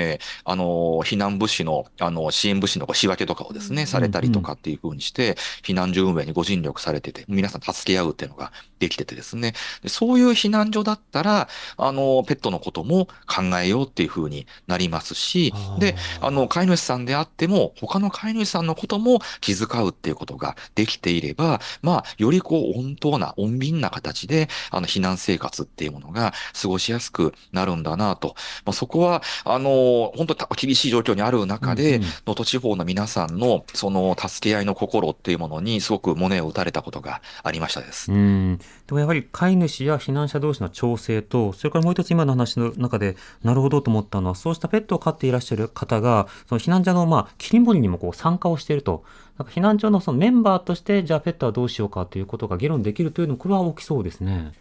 [0.44, 0.64] あの、
[1.04, 9.54] 避難物資の、あの、支援物資の仕分けとかをですね、されたりとかっていう風にして、避難所運営にご尽力されてて、皆さん助け合うっていうのができててですね、
[9.86, 28.34] そういう避難所だったら、あの、ペットのことも考えようっていう風になりますし、で、あの、飼い主さんであっても、他の飼い主さんのことも気遣うっていうことができていれば、まあ、よりこう、温当な、穏便な形で、あの、避難生活っていうものが過ごしやすくなるんだなと。
[28.64, 29.70] まあ、そこは、あの、
[30.16, 38.12] 本当厳しい状況にある中で、能、登、地方の皆さんの、その、助け合いの心っていうものに、すごく胸を打たれたことがありましたです。
[38.12, 49.04] うんでもやはり飼い主や避難者同士の調整と、それからもう一つ今の話の中で、なるほどと思ったのは、そうしたペットを飼っていらっしゃる方が、その避難所のまあ切り盛りにもこう参加をしていると。
[49.38, 54.52] なんか避難所のそのメンバーとして、じゃあペットはどうしようかということが議論できるというのも、これは大きそうですね。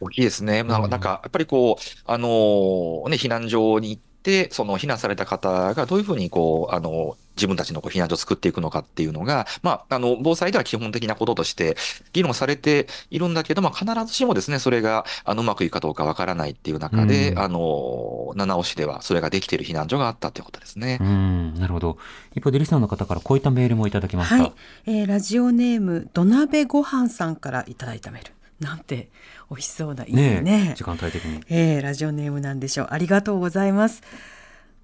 [0.00, 0.62] 大きいですね。
[0.62, 11.76] なんか、やっぱりこう、あのー、ね、避難所に行って、その避難された方がどういうふうにこう、あの、自分たちのこう避難所を作っていくのかっていうのが、まあ、あの、防災では基本的なこととして
[12.12, 20.98] 議論されているんだけど、まあ、必ずしもですね、それが、あの、うまくいくかどうかわからないっていう中で、うん、あの、七尾市ではそれができている避難所があったということですね。
[21.00, 21.98] うん、なるほど。
[22.34, 24.36] 一方で、リスナーの方からこういったメールもいただきました。
[24.36, 24.52] はい、
[24.86, 28.35] えー、ラジオネーム、土鍋ごはんさんからいただいたメール。
[28.60, 29.10] なんて
[29.50, 30.40] 美味しそうないいね。
[30.40, 32.88] ね時間帯的に、えー、ラジオネームなんでしょう。
[32.90, 34.02] ありがとうございます。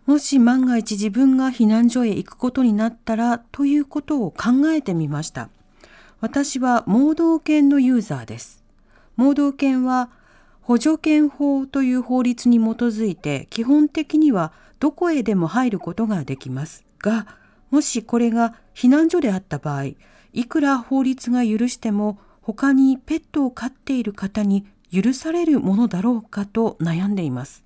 [0.06, 5.48] もし万が一自分が避難所へ行くことになったらということを考えてみました。
[6.20, 8.62] 私は盲導犬のユーザーです。
[9.16, 10.10] 盲導犬は
[10.60, 16.84] 補助犬法という法律に基づいて基本的にはどこへでも入ることができます。
[16.98, 17.26] が、
[17.70, 19.84] もしこれが避難所であった場合、
[20.32, 27.64] いくら法律が許しても他にペットを飼っている方に許されるものだろうかと悩んでいます。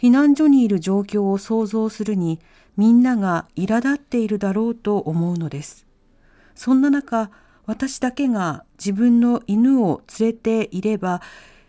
[0.00, 2.40] 避難所にいる状況を想像するに
[2.76, 5.86] みんなが苛立っているだろうと思うのです。
[6.54, 7.30] そんな中、
[7.66, 11.22] 私だけが自分の犬を連れていれば、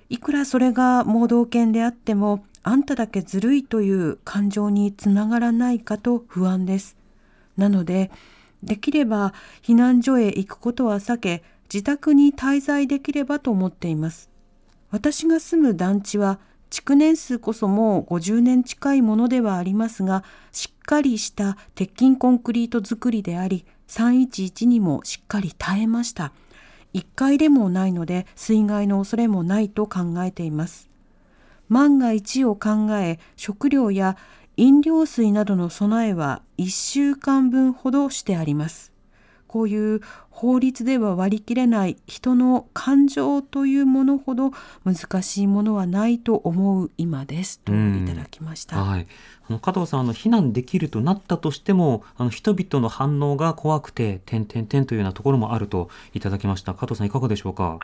[0.09, 6.97] いくらそれが盲導犬であっても、あんただけずるいという感情につながらないかと不安です。
[7.57, 8.11] なので、
[8.63, 9.33] できれば
[9.63, 14.29] 避難所へ行くことは避け、自宅に滞在できればと思っています。
[14.89, 26.33] 私が住む団地は築年数こそもう50年近いものではありますが、しっかりした鉄筋コンクリート造りであり、311にもしっかり耐えました。
[26.93, 30.89] 1階でもないので水害の恐れもないと考えています。
[31.69, 34.17] 万が一を考え、食料や
[34.57, 38.90] 飲料水などの備えは1週間分ほどしてあります。
[39.51, 44.51] こういう法律では割り切れない人の感情というものほど
[44.85, 48.81] 難しいものはないと思う今ですといただきました。
[48.81, 49.07] はい、
[49.49, 56.73] あの加藤さんあの避難できるとなったとしてもあの人々の反応が怖くて点々点というようなところもあるといただきました。
[56.73, 57.79] 加藤さんいかがでしょうか？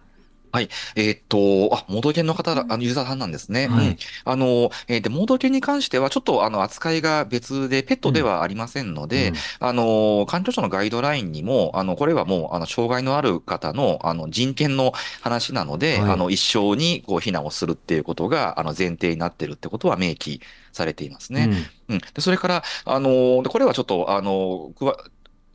[0.57, 0.69] はい。
[0.95, 3.67] えーっと、あ、モード犬の方、あの、ユーザーさんなんですね。
[3.67, 3.97] はいうん。
[4.25, 20.41] あの、えーで、モード犬に関しては、ちょっと、あの、扱いが別で、ペットではありませんので、うんあの、環境省のガイドラインにも、あの、これはもう、あの、障害のある方の、あの、人権の話なので、はいあの、一生に、こう、避難をするっていうことが、あの、前提になってるってことは明記
[20.73, 21.49] されていますね。
[21.89, 21.99] うん。
[21.99, 24.97] で、それから、あの、でこれはちょっと、あの、くわ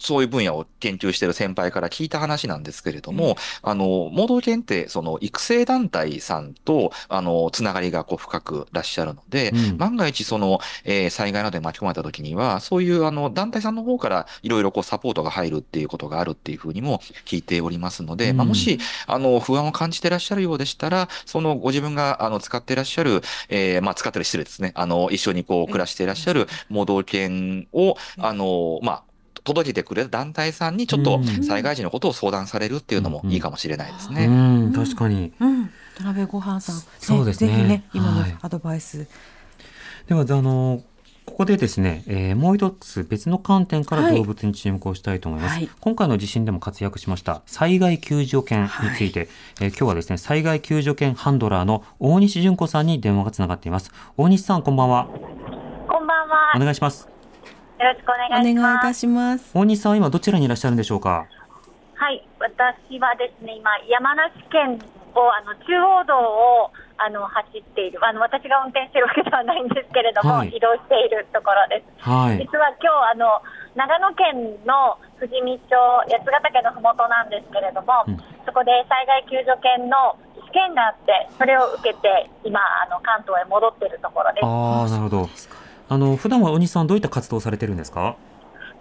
[0.02, 9.78] そういう分野を研究している先輩から聞いた話なんですけれども、あの、盲導犬って、その、育成団体さんと、あの、つながりがこう深くらっしゃるので、うん。
[9.78, 18.36] 万が一、その、えー災害などに巻き込まれた時には、そういう、あの、団体さんの方から、いろいろこう、サポートが入るっていうことがあるっていうふうにも聞いておりますので、うん。
[18.38, 24.72] まあ、もし、あの、不安を感じてらっしゃるようでしたら、その、ご自分が、あの、使ってらっしゃる、えーまあ、使ってる失礼ですね。
[24.74, 29.11] あの、一緒にこう、暮らしていらっしゃる盲導犬を、あの、まあ、
[29.44, 34.26] 届けてくれる団体さんにちょっとうん災害時のことを相談されるっていうのもいいかもしれないですね。
[34.26, 34.30] う
[34.68, 35.32] ん、確かに。
[35.40, 39.06] うん、田辺ごはんさん、ねそうですねぜひね、今のはいアドバイス。
[40.06, 40.82] では、あの、
[41.24, 45.54] ここでですね、えーもう一つ別の観点からはい動物に注目をしたいと思います。
[45.54, 49.28] はい今回の地震でも活躍しました災害救助犬について、
[49.60, 53.92] えー今日はですね、災害救助犬ハンドラーの大西純子さんに電話がつながっています。
[54.16, 55.06] 大西さん、こんばんは。
[55.06, 56.52] こんばんは。
[56.56, 57.11] お願いします。
[57.82, 58.62] よろしくおお願いします。
[58.62, 59.50] 願いいたします。
[59.58, 61.26] 大西さんは今どちらにいらっしゃるんでしょうか？
[61.98, 64.78] はい、私はですね、今、山梨県
[65.14, 72.06] を、あの、中央道を、あの、走っている、あの、私が運転してるわけではないんですけれども、はい移動しているところです。
[72.06, 72.38] はい。
[72.38, 73.42] 実は今日、あの、
[73.74, 75.74] 長野県の富士見町、
[76.06, 80.18] 八ヶ岳のふもとなんですけれども、うんそこで災害救助犬の
[80.50, 84.44] 試験があって、それを受けて、今、あの、関東へ戻っているところです。
[84.44, 85.28] ああ、なるほど。
[85.92, 88.16] あの、普段は大西さんどういった活動をされてるんですか？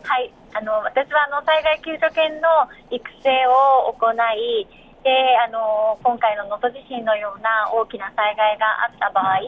[0.08, 2.48] はい、あの私はあの災害救助犬の
[2.90, 4.64] 育成を行い、
[5.04, 5.12] で
[5.44, 9.44] あの今回の能登地震のような大きな災害があった場合、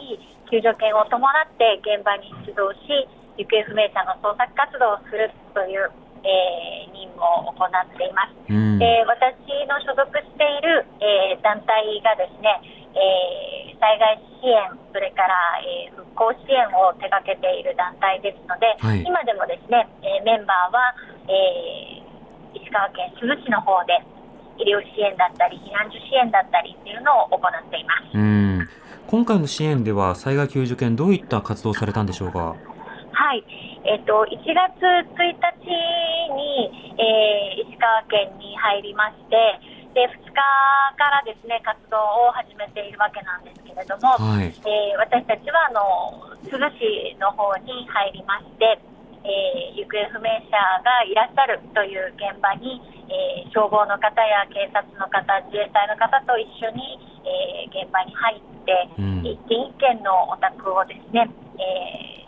[0.52, 3.08] 救助犬を伴って現場に出動し、
[3.40, 5.88] 行方不明者の捜索活動をするという、
[6.24, 8.34] えー任務を行っています。
[8.50, 8.80] うん。
[8.80, 9.36] で私
[9.68, 12.60] の所属している、えー団体がですね、
[12.96, 20.96] えー災害支援、それから、えー復興支援を手掛けている団体ですので、はい今でもですね、えーメンバーは、
[21.28, 22.04] えー
[22.56, 23.98] 石川県珠洲市の方で
[24.58, 28.18] 医療支援だったり、避難所支援だったりっていうのを行っています。
[28.18, 28.70] うん。
[29.08, 32.56] 今回の支援では災害救助犬どういった活動をされたんでしょうか？
[33.14, 33.46] はい、
[33.86, 35.70] えっ、と1月1日
[36.34, 39.38] に、えー石川県に入りまして、
[39.94, 44.50] で2日からですね活動を始めているわけなんですけれども、はい。
[44.50, 48.82] えー私たちはあの珠洲市の方に入りまして、
[49.26, 55.22] えー行方不明者がいらっしゃるという現場に、えー消防の方や警察の方、
[55.54, 61.30] 自衛隊の方と一緒に、えー現場に入って、うん一軒一軒のお宅をですね、
[61.62, 62.23] えー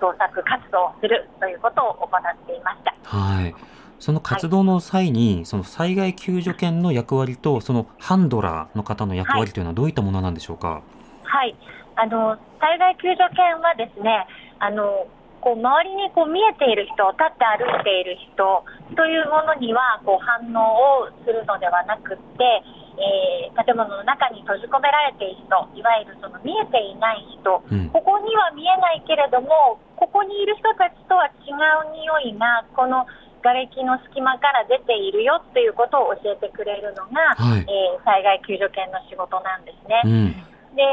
[0.00, 2.94] 捜索活動をするということを行っていました。
[3.04, 3.54] はい。
[3.98, 10.82] その活動の際に、その災害救助犬の役割と、そのハンドラーの方の役割というのはどういったものなんでしょうか？
[11.24, 11.56] はい、
[11.96, 14.26] あの災害救助犬はですね、
[14.60, 15.08] あの
[15.40, 22.62] こう周りにこう見えている人、立って歩いている人というものにはこう反応をするのではなくって、
[22.98, 31.50] えー建物の中に閉じ込められている人、いわゆるその見えていない人、うんここには見えないけれども、ここにいる人たちとは違
[31.88, 33.06] う匂いが、この
[33.42, 40.02] 瓦礫の隙間から出ているよっていうことを教えてくれるのが、はいえー災害救助犬の仕事なんですね。
[40.04, 40.76] うん。
[40.76, 40.84] で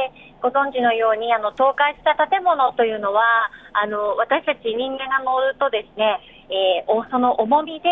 [0.41, 3.21] ご存知のようにあの倒壊した建物というのは
[3.73, 6.17] あの私たち人間が乗るとですね、
[6.49, 7.89] えーおその重みで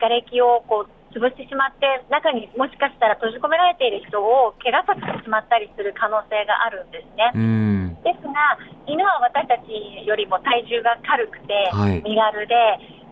[0.00, 7.34] 瓦礫をこう潰してしまって中にもしかしたら閉じ込められている人を怪我させてしまったりする可能性があるんですね。
[7.34, 7.98] うん。
[8.06, 8.56] ですが、
[8.86, 9.74] 犬は私たち
[10.06, 12.54] よりも体重が軽くて、はい身軽で、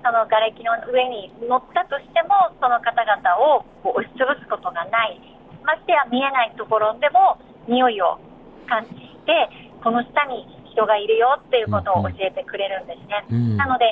[0.06, 3.18] その瓦礫の上に乗ったとしても、その方々
[3.58, 5.18] をこう押しつぶすことがない、
[5.66, 8.22] ましてや見えないところでも匂いを
[8.70, 9.50] 感知して、
[9.82, 13.24] この下に人がいるよっていうことを教えてくれるんですね。
[13.30, 13.90] うんなので、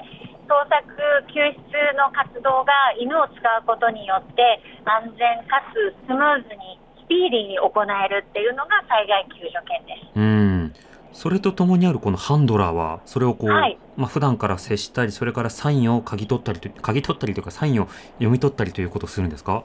[0.49, 1.41] 捜索、救
[1.71, 10.19] 出の活動が犬を使うことによって、安全かつスムーズに、スピーディーに行えるっていうのが災害救助犬です。
[10.19, 10.73] うん。
[11.13, 17.87] それとともにあるこのハンドラーは、それをこう、はいまあ普段から接したり、それからサインを嗅ぎ取ったりと、嗅ぎ取ったりというか、サインを
[18.19, 19.63] 読み取ったりということをするんですか？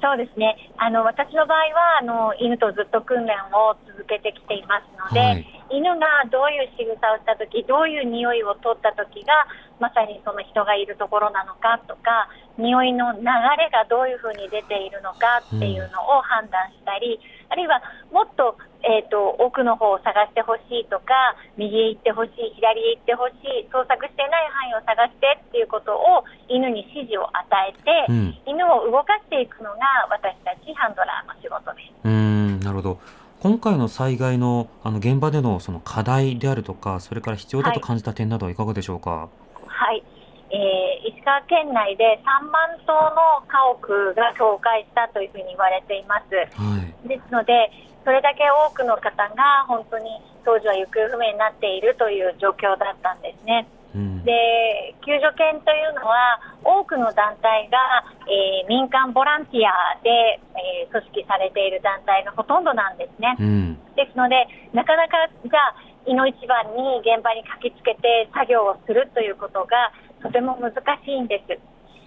[0.00, 0.70] そうですね。
[0.78, 9.34] あの私の場合はあの犬とずっと訓練を続けてきていますので、はい犬がどういう仕草をしたとき、どういう匂いを取ったときが
[9.78, 28.38] まさにその人がいるところなのかとか、匂いの流れがどういうふうに出ているのかっていうのを判断したり、あるいはもっと,、えー、と奥の方を探してほしいとか、右へ行ってほしい、左へ行ってほしい、捜索していない範囲を探してっていうことを犬に指示を与えて、うん。
[28.46, 31.92] 犬を動かしていくのが私たちハンドラーの仕事です。
[32.04, 32.98] うーん、なるほど。
[33.40, 39.28] 今回の災害のあの現場でのその課題であるとか、それから必要だと感じた点などはいかがでしょうか？
[39.76, 40.02] はい、
[40.50, 46.34] えー石川県内で3万棟の家屋が倒壊したというふうに言われています。
[46.34, 47.08] はい。
[47.08, 47.70] ですので、
[48.04, 50.08] それだけ多くの方が本当に
[50.44, 53.66] 当時は行方不明になっているという状況だったんですね。
[53.94, 54.24] うん。
[54.24, 57.78] で救助犬というのは多くの団体が、
[58.26, 60.10] えー民間ボランティアで、
[60.56, 63.36] えー組織されている団体がほとんどなんですね。
[63.38, 63.74] うん。
[63.94, 65.74] ですので、なかなかじゃあ、
[66.06, 69.92] いの一番に現場に駆けつけて作業をするということが
[70.22, 71.58] とても難しいんです。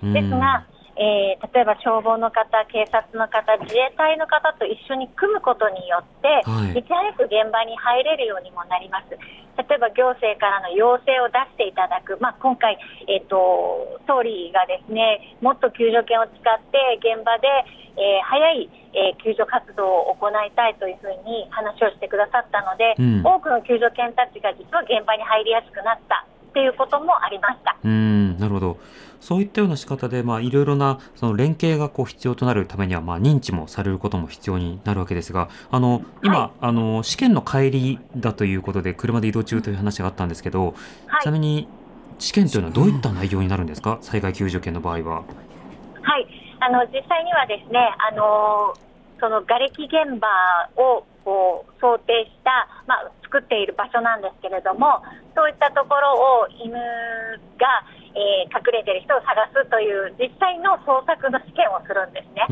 [0.01, 0.65] うんですが、
[0.99, 9.15] えー例えば消防の方、警察の方、自衛隊の方と一緒に組むことによって、はいい、ち早く現場に入れるようにもなります。
[9.15, 12.77] 例えば行政からの要請を出していただく、まあ、今回、
[13.07, 17.47] えっと、総理がですねもっと救助犬を使って現場で、
[17.99, 27.77] えー早い、えー救助活動を行いたいというふうに話をしてくださったので、うん多くの救助犬たちが実は現場に入りやすくなったっていうこともありました。
[27.83, 28.77] うん、なるほど。
[29.19, 36.51] そういったような仕方で、まあ、いろいろなその連携がこう必要となるためには、まあ、認知もされることも必要になるわけですが、あの今、はい。
[36.61, 40.75] あの試験の帰りだということで車で移動中という話があったんですけど、
[41.07, 41.21] はい。
[41.21, 41.67] ちなみに
[42.19, 45.23] 試験というのはどういった内容になるんですか、災害救助犬の場合は。
[46.01, 46.27] はい、
[46.59, 48.73] あの実際にはですね、あの
[49.19, 50.27] その瓦礫現場
[50.81, 55.03] をこう想定した、まあ、作っている場所なんですけれども、
[55.35, 57.83] そういったところを犬が、
[58.15, 62.45] えー隠れている人を探すという実際の捜索の試験をするんですね。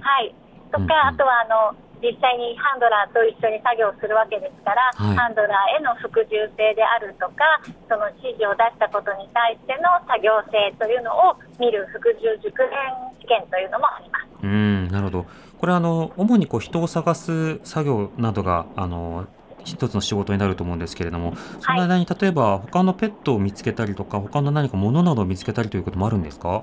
[0.00, 0.34] はい、
[0.72, 12.72] とか、うんうんあとはあの実際にハンドラーと一緒に作業するわけですから、はいハンドラーへの服従性であるとか、その指示を出したことに対しての作業性というのを見る服従熟練
[13.20, 14.26] 試験というのもあります。
[14.42, 15.26] うーん、なるほど。
[15.60, 19.26] これあの主にこう人を探す作業などがあの
[19.64, 26.62] 一つの仕事になると思うんですけれども、その間に例えば他のペットを見つけたりとか、他の何か物などを見つけたりということもあるんですか？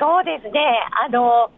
[0.00, 0.60] そうですね、
[1.06, 1.50] あの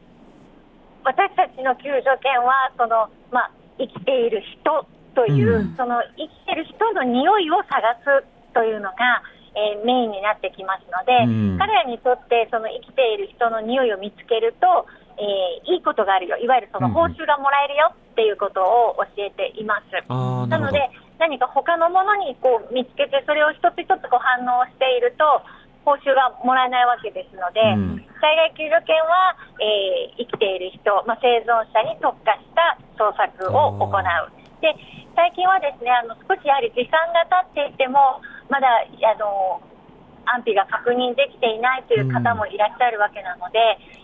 [1.04, 5.76] 私たちの救助犬はその、まあ、生きている人という、うん。
[5.76, 9.22] その生きている人の匂いを探すというのが、
[9.54, 11.58] えーメインになってきますので、うん。
[11.58, 14.84] 彼らにとってその生きている人の匂いを見つけると、
[15.18, 19.84] えーいいことがあるよ、いわゆるそのうん報酬がもらえるよっていうことを教えています。
[20.08, 20.72] ああ、なるほど。
[20.72, 25.24] なので、何か他のものにこう見つけて、それを一つ一つこう反応していると、
[25.84, 34.02] 報酬がもらえないわけですので、うん災害救助犬は、えー生きている人、まあ、生存者に特化した捜索を行う。
[34.60, 34.74] で
[35.14, 39.60] 最近はですねあの少しやはり時間が経っていても、まだあの
[40.26, 43.58] 安否が確認できていないという方もいらっしゃるわけなので、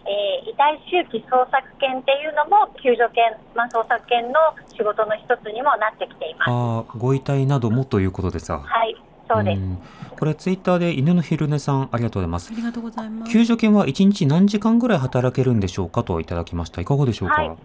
[0.07, 4.35] えー遺体周期捜索犬っていうのも救助犬、まあ、捜索犬の
[4.77, 6.51] 仕事の一つにもなってきています。
[6.51, 8.61] ああ、ご遺体などもということですか。
[8.61, 8.97] はい、
[9.29, 9.59] そうです。
[9.59, 9.79] ん
[10.18, 13.33] これツイッターで犬の昼寝さんありがとうございますありがとうございます。
[13.33, 17.59] 救助犬は1日何時間ぐらい働けるんでしょうかといただきましたいかがでしょうか、はいはい。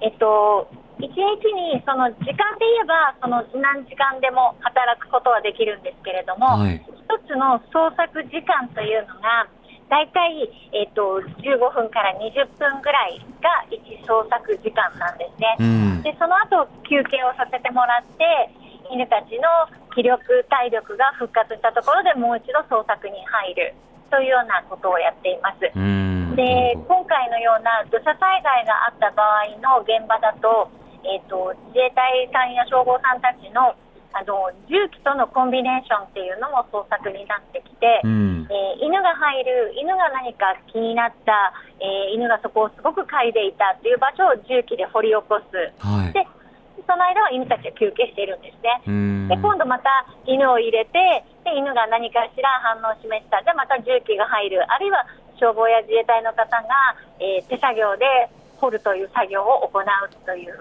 [0.00, 1.16] えっと、1日
[1.52, 6.80] にその時間で言えば、その何時間でも働くことはできるんですけれども、はい
[7.10, 9.42] 一つの捜索時間というのが、
[9.90, 15.56] 大体、えっと、15分から20分ぐらいが1捜索時間なんですね。
[15.58, 18.24] うんでその後休憩をさせてもらって
[18.90, 19.50] 犬たちの
[19.94, 23.74] 気力体力が復活したところでもう一度捜索に入る
[24.10, 25.70] というようなことをやっています。
[25.74, 30.70] うんで今回のような土砂災害があった場合の現場だと,、
[31.04, 33.74] えー、と自衛隊さんや消防さんたちの
[34.12, 38.48] あの重機とのコンビネーションっていうのも捜索になってきて、うん。
[38.50, 46.12] えー犬が入る、犬が何か気になった、えー犬がそこをすごく嗅いでいたっていう場所を重機で掘り起こす、はい。
[46.12, 46.26] で
[46.82, 48.82] その間は犬たちは休憩しているんですね。
[48.82, 49.28] うん。
[49.28, 49.86] で今度また
[50.26, 53.38] 犬を入れてで犬が何かしら反応を示した。
[53.46, 54.66] でまた重機が入る。
[54.66, 55.06] あるいは
[55.40, 56.68] 消防や自衛隊の方が、
[57.18, 58.04] えー手作業で
[58.60, 59.84] 掘るという作業を行う
[60.26, 60.52] という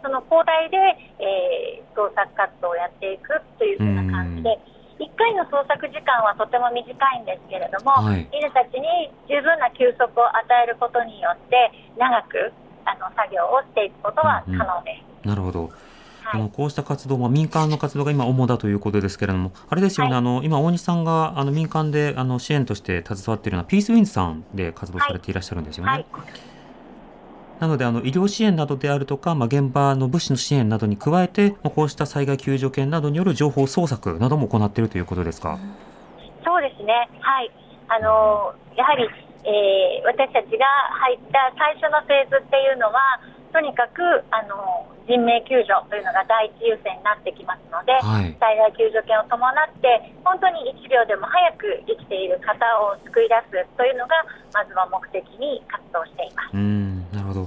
[0.00, 0.78] その交代で、
[1.18, 4.58] えー捜索活動をやっていくというふうな感じで。
[4.98, 12.52] 1回の捜索時間はとても短いんですけれども、はい犬たちに十分な休息を与えることによって長く
[12.84, 15.28] あの作業をしていくことは可能です。
[15.28, 15.70] なるほど
[16.32, 16.42] あはい。
[16.42, 20.18] のこうした活動、まあ、民間の活動が今主だということですけれども、あれですよね、はい。
[20.18, 25.90] あの今、大西さんがあの民間であの支援として携わっているのは、ピースウィンズさんで活動されていらっしゃるんですよね。
[25.90, 26.06] はい。
[27.60, 35.58] なのであの、医療支援などであるとか、まあ、現場の物資の支援などに加えて、まあ、こうした災害救助犬などによる情報捜索なども行っているということですか？
[36.44, 37.50] そうですね、はい、
[37.88, 39.08] あのやはり、
[39.42, 40.66] えー私たちが
[41.02, 43.20] 入った最初のフェーズっていうのは、
[43.58, 43.98] とにかく
[44.30, 52.54] あの人命救助というのが第一優先になってきますので、はい災害救助犬を伴って、本当に1秒でも早く生きている方
[52.86, 54.14] を救い出すというのが、
[54.54, 56.54] まずは目的に活動しています。
[56.54, 57.40] うん、なるほど。
[57.42, 57.46] わ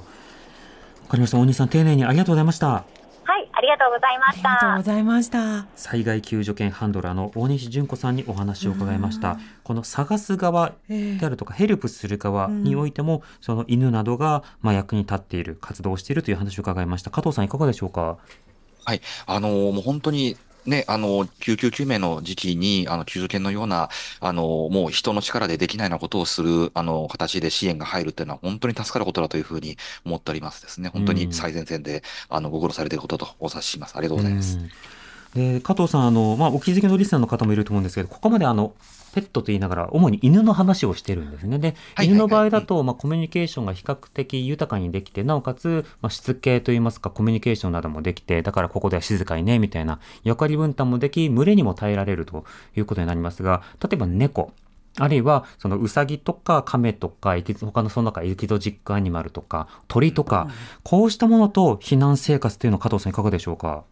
[1.08, 1.40] かりました。
[1.40, 2.84] 大西さん、丁寧にありがとうございました。
[3.32, 4.84] はい、ありがとうございましありがとうたご。
[4.84, 5.66] ざいました。
[5.78, 9.40] 災害救助犬ハンドラーの大西純子さんにお話を伺いました。
[9.64, 18.18] この探す側ええであるとかヘルプする側においても、その犬などがまあ役に立っている活動をしているという話を伺いました加藤さんいかがでしょうか？
[18.84, 19.02] はい。
[19.28, 23.90] あのーもう本当に、ね、あの、救急救命の時期に、あの、救助犬のような、
[24.20, 30.90] あの、もう人の力でできないようなことをする、あの、形で支援が入るっていうのは、本当に助かることだというふうに思っておりますですね。
[30.90, 33.96] 本当うんに最前線で、あの、ご苦労されていることとお察しします。
[33.96, 34.58] ありがとうございます。
[34.58, 34.70] うん
[35.36, 38.74] で加藤さんあの、まあ、お気づきのリスナーの方もいると思うんですけどここまであの
[39.12, 41.60] ペットと言いながら主に犬の話をしてるんですね。
[41.60, 52.46] で、犬の場合だと、まあ、コミュニケーションが比較的豊かにできてなおかつ、まあ、しつけといいますかコミュニケーションなどもできてだからここでは静かにねみたいな役割分担もでき群れにも耐えられると
[52.76, 54.52] いうことになりますが例えば猫
[55.00, 60.50] あるいは、そのウサギとか亀とか、他のその中、エキゾジックアニマルとか、鳥とか、
[60.84, 63.86] こうしたものと避難生活というのは加藤さんいかがでしょうか？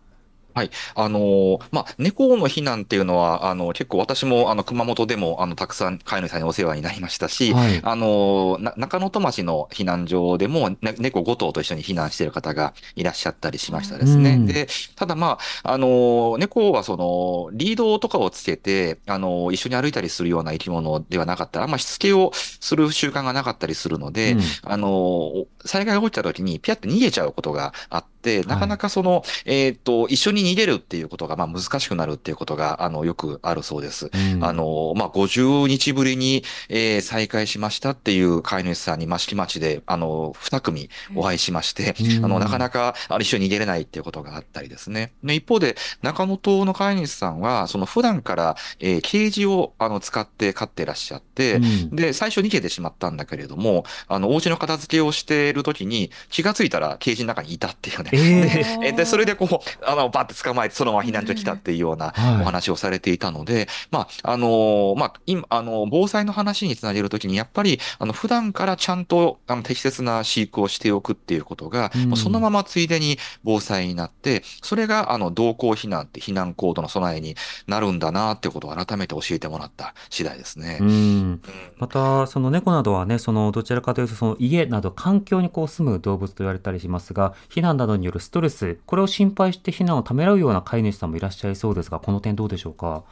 [0.53, 0.71] はい。
[0.95, 14.31] あのーまあ、猫の避難っていうのは、あの、結構私も、あの、熊本でも、あの、たくさん飼い主さんにお世話になりましたし、はいあのーな、中野戸町の避難所でも、ね、猫5頭と一緒に避難している方がいらっしゃったりしましたですね。
[14.31, 28.09] うんで、ただまあ、あのー猫はその、リードとかをつけて、あのー一緒に歩いたりするような生き物ではなかったら、あんましつけをする習慣がなかったりするので、うんあの、災害が起きた時にピャって逃げちゃうことがあって、
[28.47, 34.09] なかなかその、えっと、一緒に逃げるっていうことが、まあ難しくなるっていうことが、あの、よくあるそうです。
[34.13, 45.13] うんあの、まあ、50日ぶりに、えー再開しましたっていう飼い主さんに益城町で、あの、2組お会いしまして、うんあの、なかなか、あの、一緒に逃げれないっていうことがあったりですね。
[45.23, 58.08] で一方で、中野島の飼い主さんは、その普段から、えーケージを、あの、使って飼ってらっしゃって、うんで、最初逃げてしまったんだけれども、あの、お家の片付けをしている時に気がついたらケージの中にいたっていうね。
[58.11, 58.85] えー。
[58.85, 62.41] えで、それでこう、あの、バッて捕まえて、そのまま避難所に来たっていうようなはい。
[62.41, 72.17] お話をされていたので、まあ、あの、まあ、今、あの、防災の話につなげるときに、やっぱり、あの、普段からちゃんと、あの、適切な飼育をしておくっていうことが、うん。
[72.17, 77.35] そのままついでに防災になって、それが、あの、同行避難って避難行動の備えに
[77.67, 80.79] なるんだなっていうことを改めて教えてもらった次第ですね。
[80.81, 81.41] うん。
[81.77, 93.03] またその猫などはねそのどちらかというとその家など環境にこう住む動物と言われたりしますが避難などによるストレスこれを心配して避難をためらうような飼い主さんもいらっしゃいそうですがこの点どうでしょうか？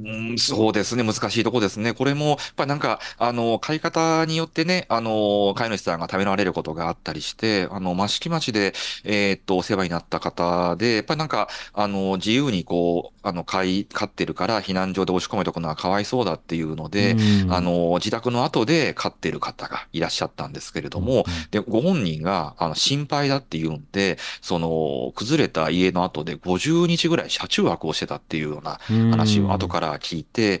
[0.00, 1.02] うん、そうですね。
[1.02, 1.92] 難しいとこですね。
[1.92, 17.16] これも、やっぱりなんか、あの、買い方によってね、あの、飼い主さんが食べられることがあったりして、あの、益城町で、えー、っと、お世話になった方で、やっぱりなんか、あの、自由にこう、あの、飼い、飼ってるから避難所で押し込めとくのはかわいそうだっていうので、
[17.50, 28.78] あの、自宅の後で飼ってる方がいらっしゃったんですけれども、で、ご本人が、あの、心配だっていうんで、その、崩れた家の後で50日ぐらい車中泊をしてたっていうような
[29.10, 30.60] 話を後から聞いて、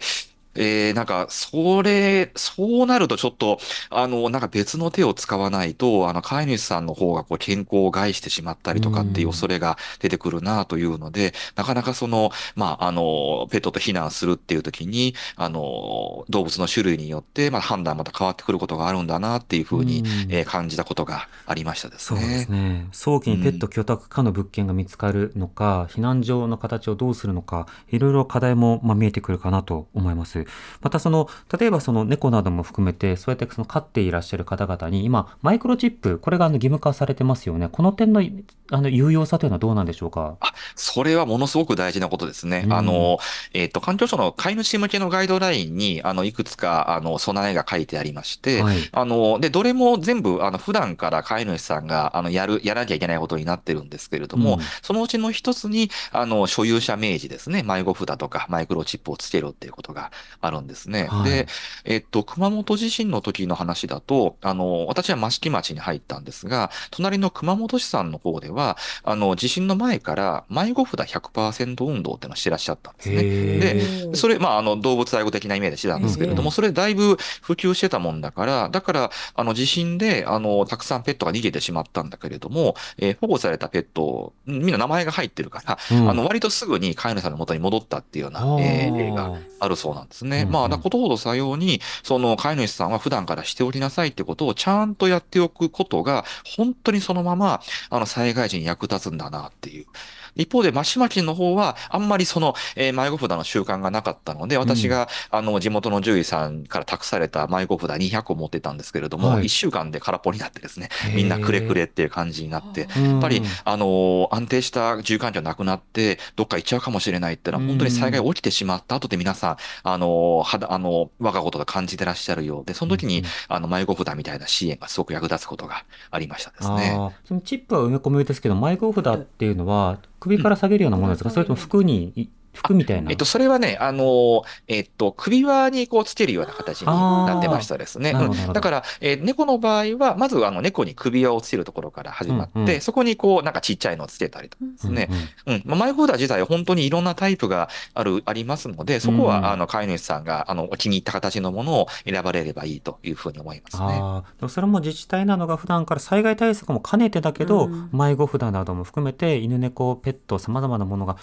[0.58, 3.58] えー、なんか、それ、そうなるとちょっと、
[3.90, 22.20] あの、なんか別の手を使わないと、あの、飼い主さんの方がこう健康を害してしまったりとかっていう恐れが出てくるなというので、なかなかその、まあ、あの、ペットと避難するっていう時に、あの、動物の種類によって、まあ、判断また変わってくることがあるんだなっていうふうに、えー、感じたことがありましたですね。
[22.20, 22.88] そうですね。
[22.92, 30.47] 早期にペット居宅化の物件が見つかるのか、避難所の形をどうするのか、いろいろ課題も、まあ、見えてくるかなと思います。
[30.80, 31.28] またその、
[31.58, 37.68] 例えばその猫なども含めて、そうやってその飼っていらっしゃる方々に、今、マイクロチップ、これがあの義務化されてますよね。
[37.70, 38.22] この点の
[38.70, 40.36] あの有用さというのはどうなんでしょうか？
[40.40, 42.64] あ、それはものすごく大事なことですね。
[42.66, 43.18] うん、あの、
[43.54, 61.06] えっ、ー、と、環境省の飼い主向けのガイドラインに、あの、いくつか、あの、備えが書いてありまして、はい、あの、で、どれも全部、あの、普段から飼い主さんが、あの、やる、やらなきゃいけないことになってるんですけれども、うん、そのうちの一つに、あの、所有者名義ですね、迷子札とかマイクロチップをつけろっていうことがあるんですね。
[61.10, 61.48] はい、で、
[61.84, 73.22] えっと、熊本地震の時の話だと、あの、私は益城町に入ったんですが、隣の熊本市さんの方では、あの、地震の前から迷子札100%運動っていうのをしてらっしゃったんですね。
[73.22, 90.27] で、それ、まあ、あの、動物愛護的な意味でしてたんですけれども、それだいぶ普及してたもんだから、だから、あの、地震で、あの、たくさんペットが逃げてしまったんだけれども、えー、保護されたペット、みんな名前が入ってるから、うん、あの、割とすぐに飼い主さんの元に戻ったっていうような、えー、例があるそうなんですね。
[90.46, 97.60] まあ、ことほどさように、その飼い主さんは普段からしておきなさいってことをちゃんとやっておくことが、本当にそのまま、
[97.90, 99.86] あの、災害時に役立つんだなっていう。
[100.34, 127.12] 一方で、マシマキンの方は、あんまりその、えー、迷子札の習慣がなかったので、私が、うん、あの、地元の獣医さんから託された迷子札200個持ってたんですけれども、はい、1週間で空っぽになってですね、みんなくれくれっていう感じになって、やっぱり、あの、安定した住環境なくなって、どっか行っちゃうかもしれないっていうのは、本当に災害起きてしまった後で皆さん、あの、はだ、あの、我がことが感じてらっしゃるようで、その時に、あの、迷子札みたいな支援がすごく役立つことがありましたですね。
[127.24, 129.98] そのチップは埋め込みですけど、迷子札っていうのは、
[130.28, 133.10] 首から下げるようなものですか、それとも服に服みたいな。
[133.10, 138.10] えっと、それはね、あの、えっと、首輪にこうつけるような形になってましたですね。
[138.10, 145.08] うん、だから、えー、猫の場合は、まずあの猫に首輪をつけるところから始まって、うんうん、そこにこう、なんかちっちゃいのをつけたりとかですね。
[145.46, 153.98] うん、うん、まあ、マイホーダー自体は本当にいろんなタイプがある、ありますので、そこは、あの、飼い主さんが、あの、気に入った形のものを選ばれればいいというふうに思いますね。
[154.00, 161.16] あでもそれも自治体などが普段から災害対策も兼ねてだけど、うん、迷子札なども含めて、犬猫、ペット、様々なものが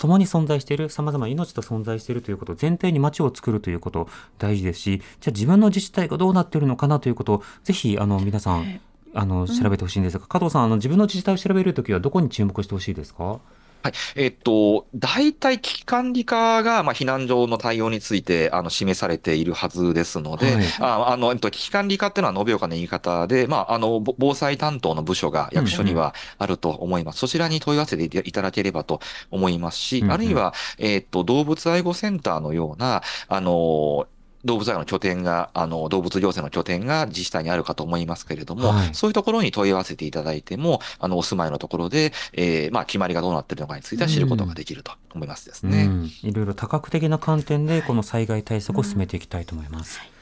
[0.00, 8.80] 共に存在している、様々な命と存在しているということ、前提に街を作るということ大事ですし、じゃあ自分の自治体がどうなっているのかなということを、ぜひ、あの、皆さん、
[9.14, 13.40] あの、調べてほしいんですが、加藤さん、あの、自分の自治体を調べるときはどこに注目してほしいですか？
[13.82, 13.92] はい。
[14.14, 27.16] えっと、大体危機管理課が、まあ、避難所の対応について、あの、示されているはずですので、はい、ああの、えっと、危機管理課っていうのは延岡の言い方で、まあ、あの、防災担当の部署が役所にはあると思います。
[27.16, 29.00] うんうん、そちらに問い合わせていただければと
[29.30, 34.06] 思いますし、うんうん、あるいは、えっと、動物愛護センターのような、あの、
[34.44, 45.84] 動物愛護の拠点が、あの、動物行政の拠点が自治体にあるかと思いますけれども、はい、そういうところに問い合わせていただいても、あの、お住まいのところで、えー、まあ、決まりがどうなっているのかについては知ることができると思いますですね。
[45.84, 50.00] うん、いろいろ多角的な観点で、この災害対策を進めていきたいと思います。
[50.14, 50.19] うん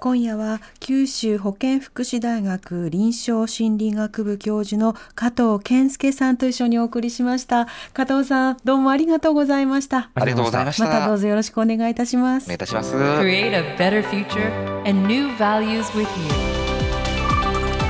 [0.00, 7.68] 今夜は九州保健福祉大学臨床心理学部教授の加藤健介さんと一緒にお送りしました。
[7.92, 10.10] 加藤さんどうもありがとうございました。
[10.14, 10.84] ありがとうございました。
[10.86, 12.44] またどうぞよろしくお願いいたします。
[12.44, 12.94] お願いいたします。
[12.94, 14.50] Create a better future
[14.88, 16.06] and new values with you.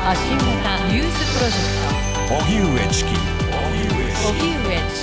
[0.03, 0.45] 発信型
[0.89, 1.87] ニュースプロジェク
[2.29, 5.00] ト荻上チキ荻上チキ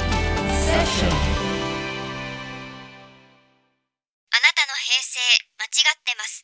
[5.82, 6.44] ってます。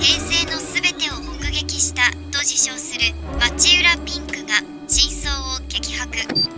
[0.00, 4.54] 平成のすべてを目撃したと自称する町浦ピンクが
[4.88, 6.10] 真相を激白。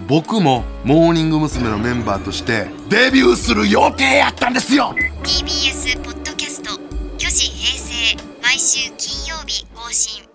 [0.07, 1.69] 僕もモーニング娘。
[1.69, 4.95] のメンバーとしてデビューする予定やったんですよ。
[5.23, 6.73] TBS ポッドキャスト
[7.19, 10.34] 「虚子平成」毎週金曜日更新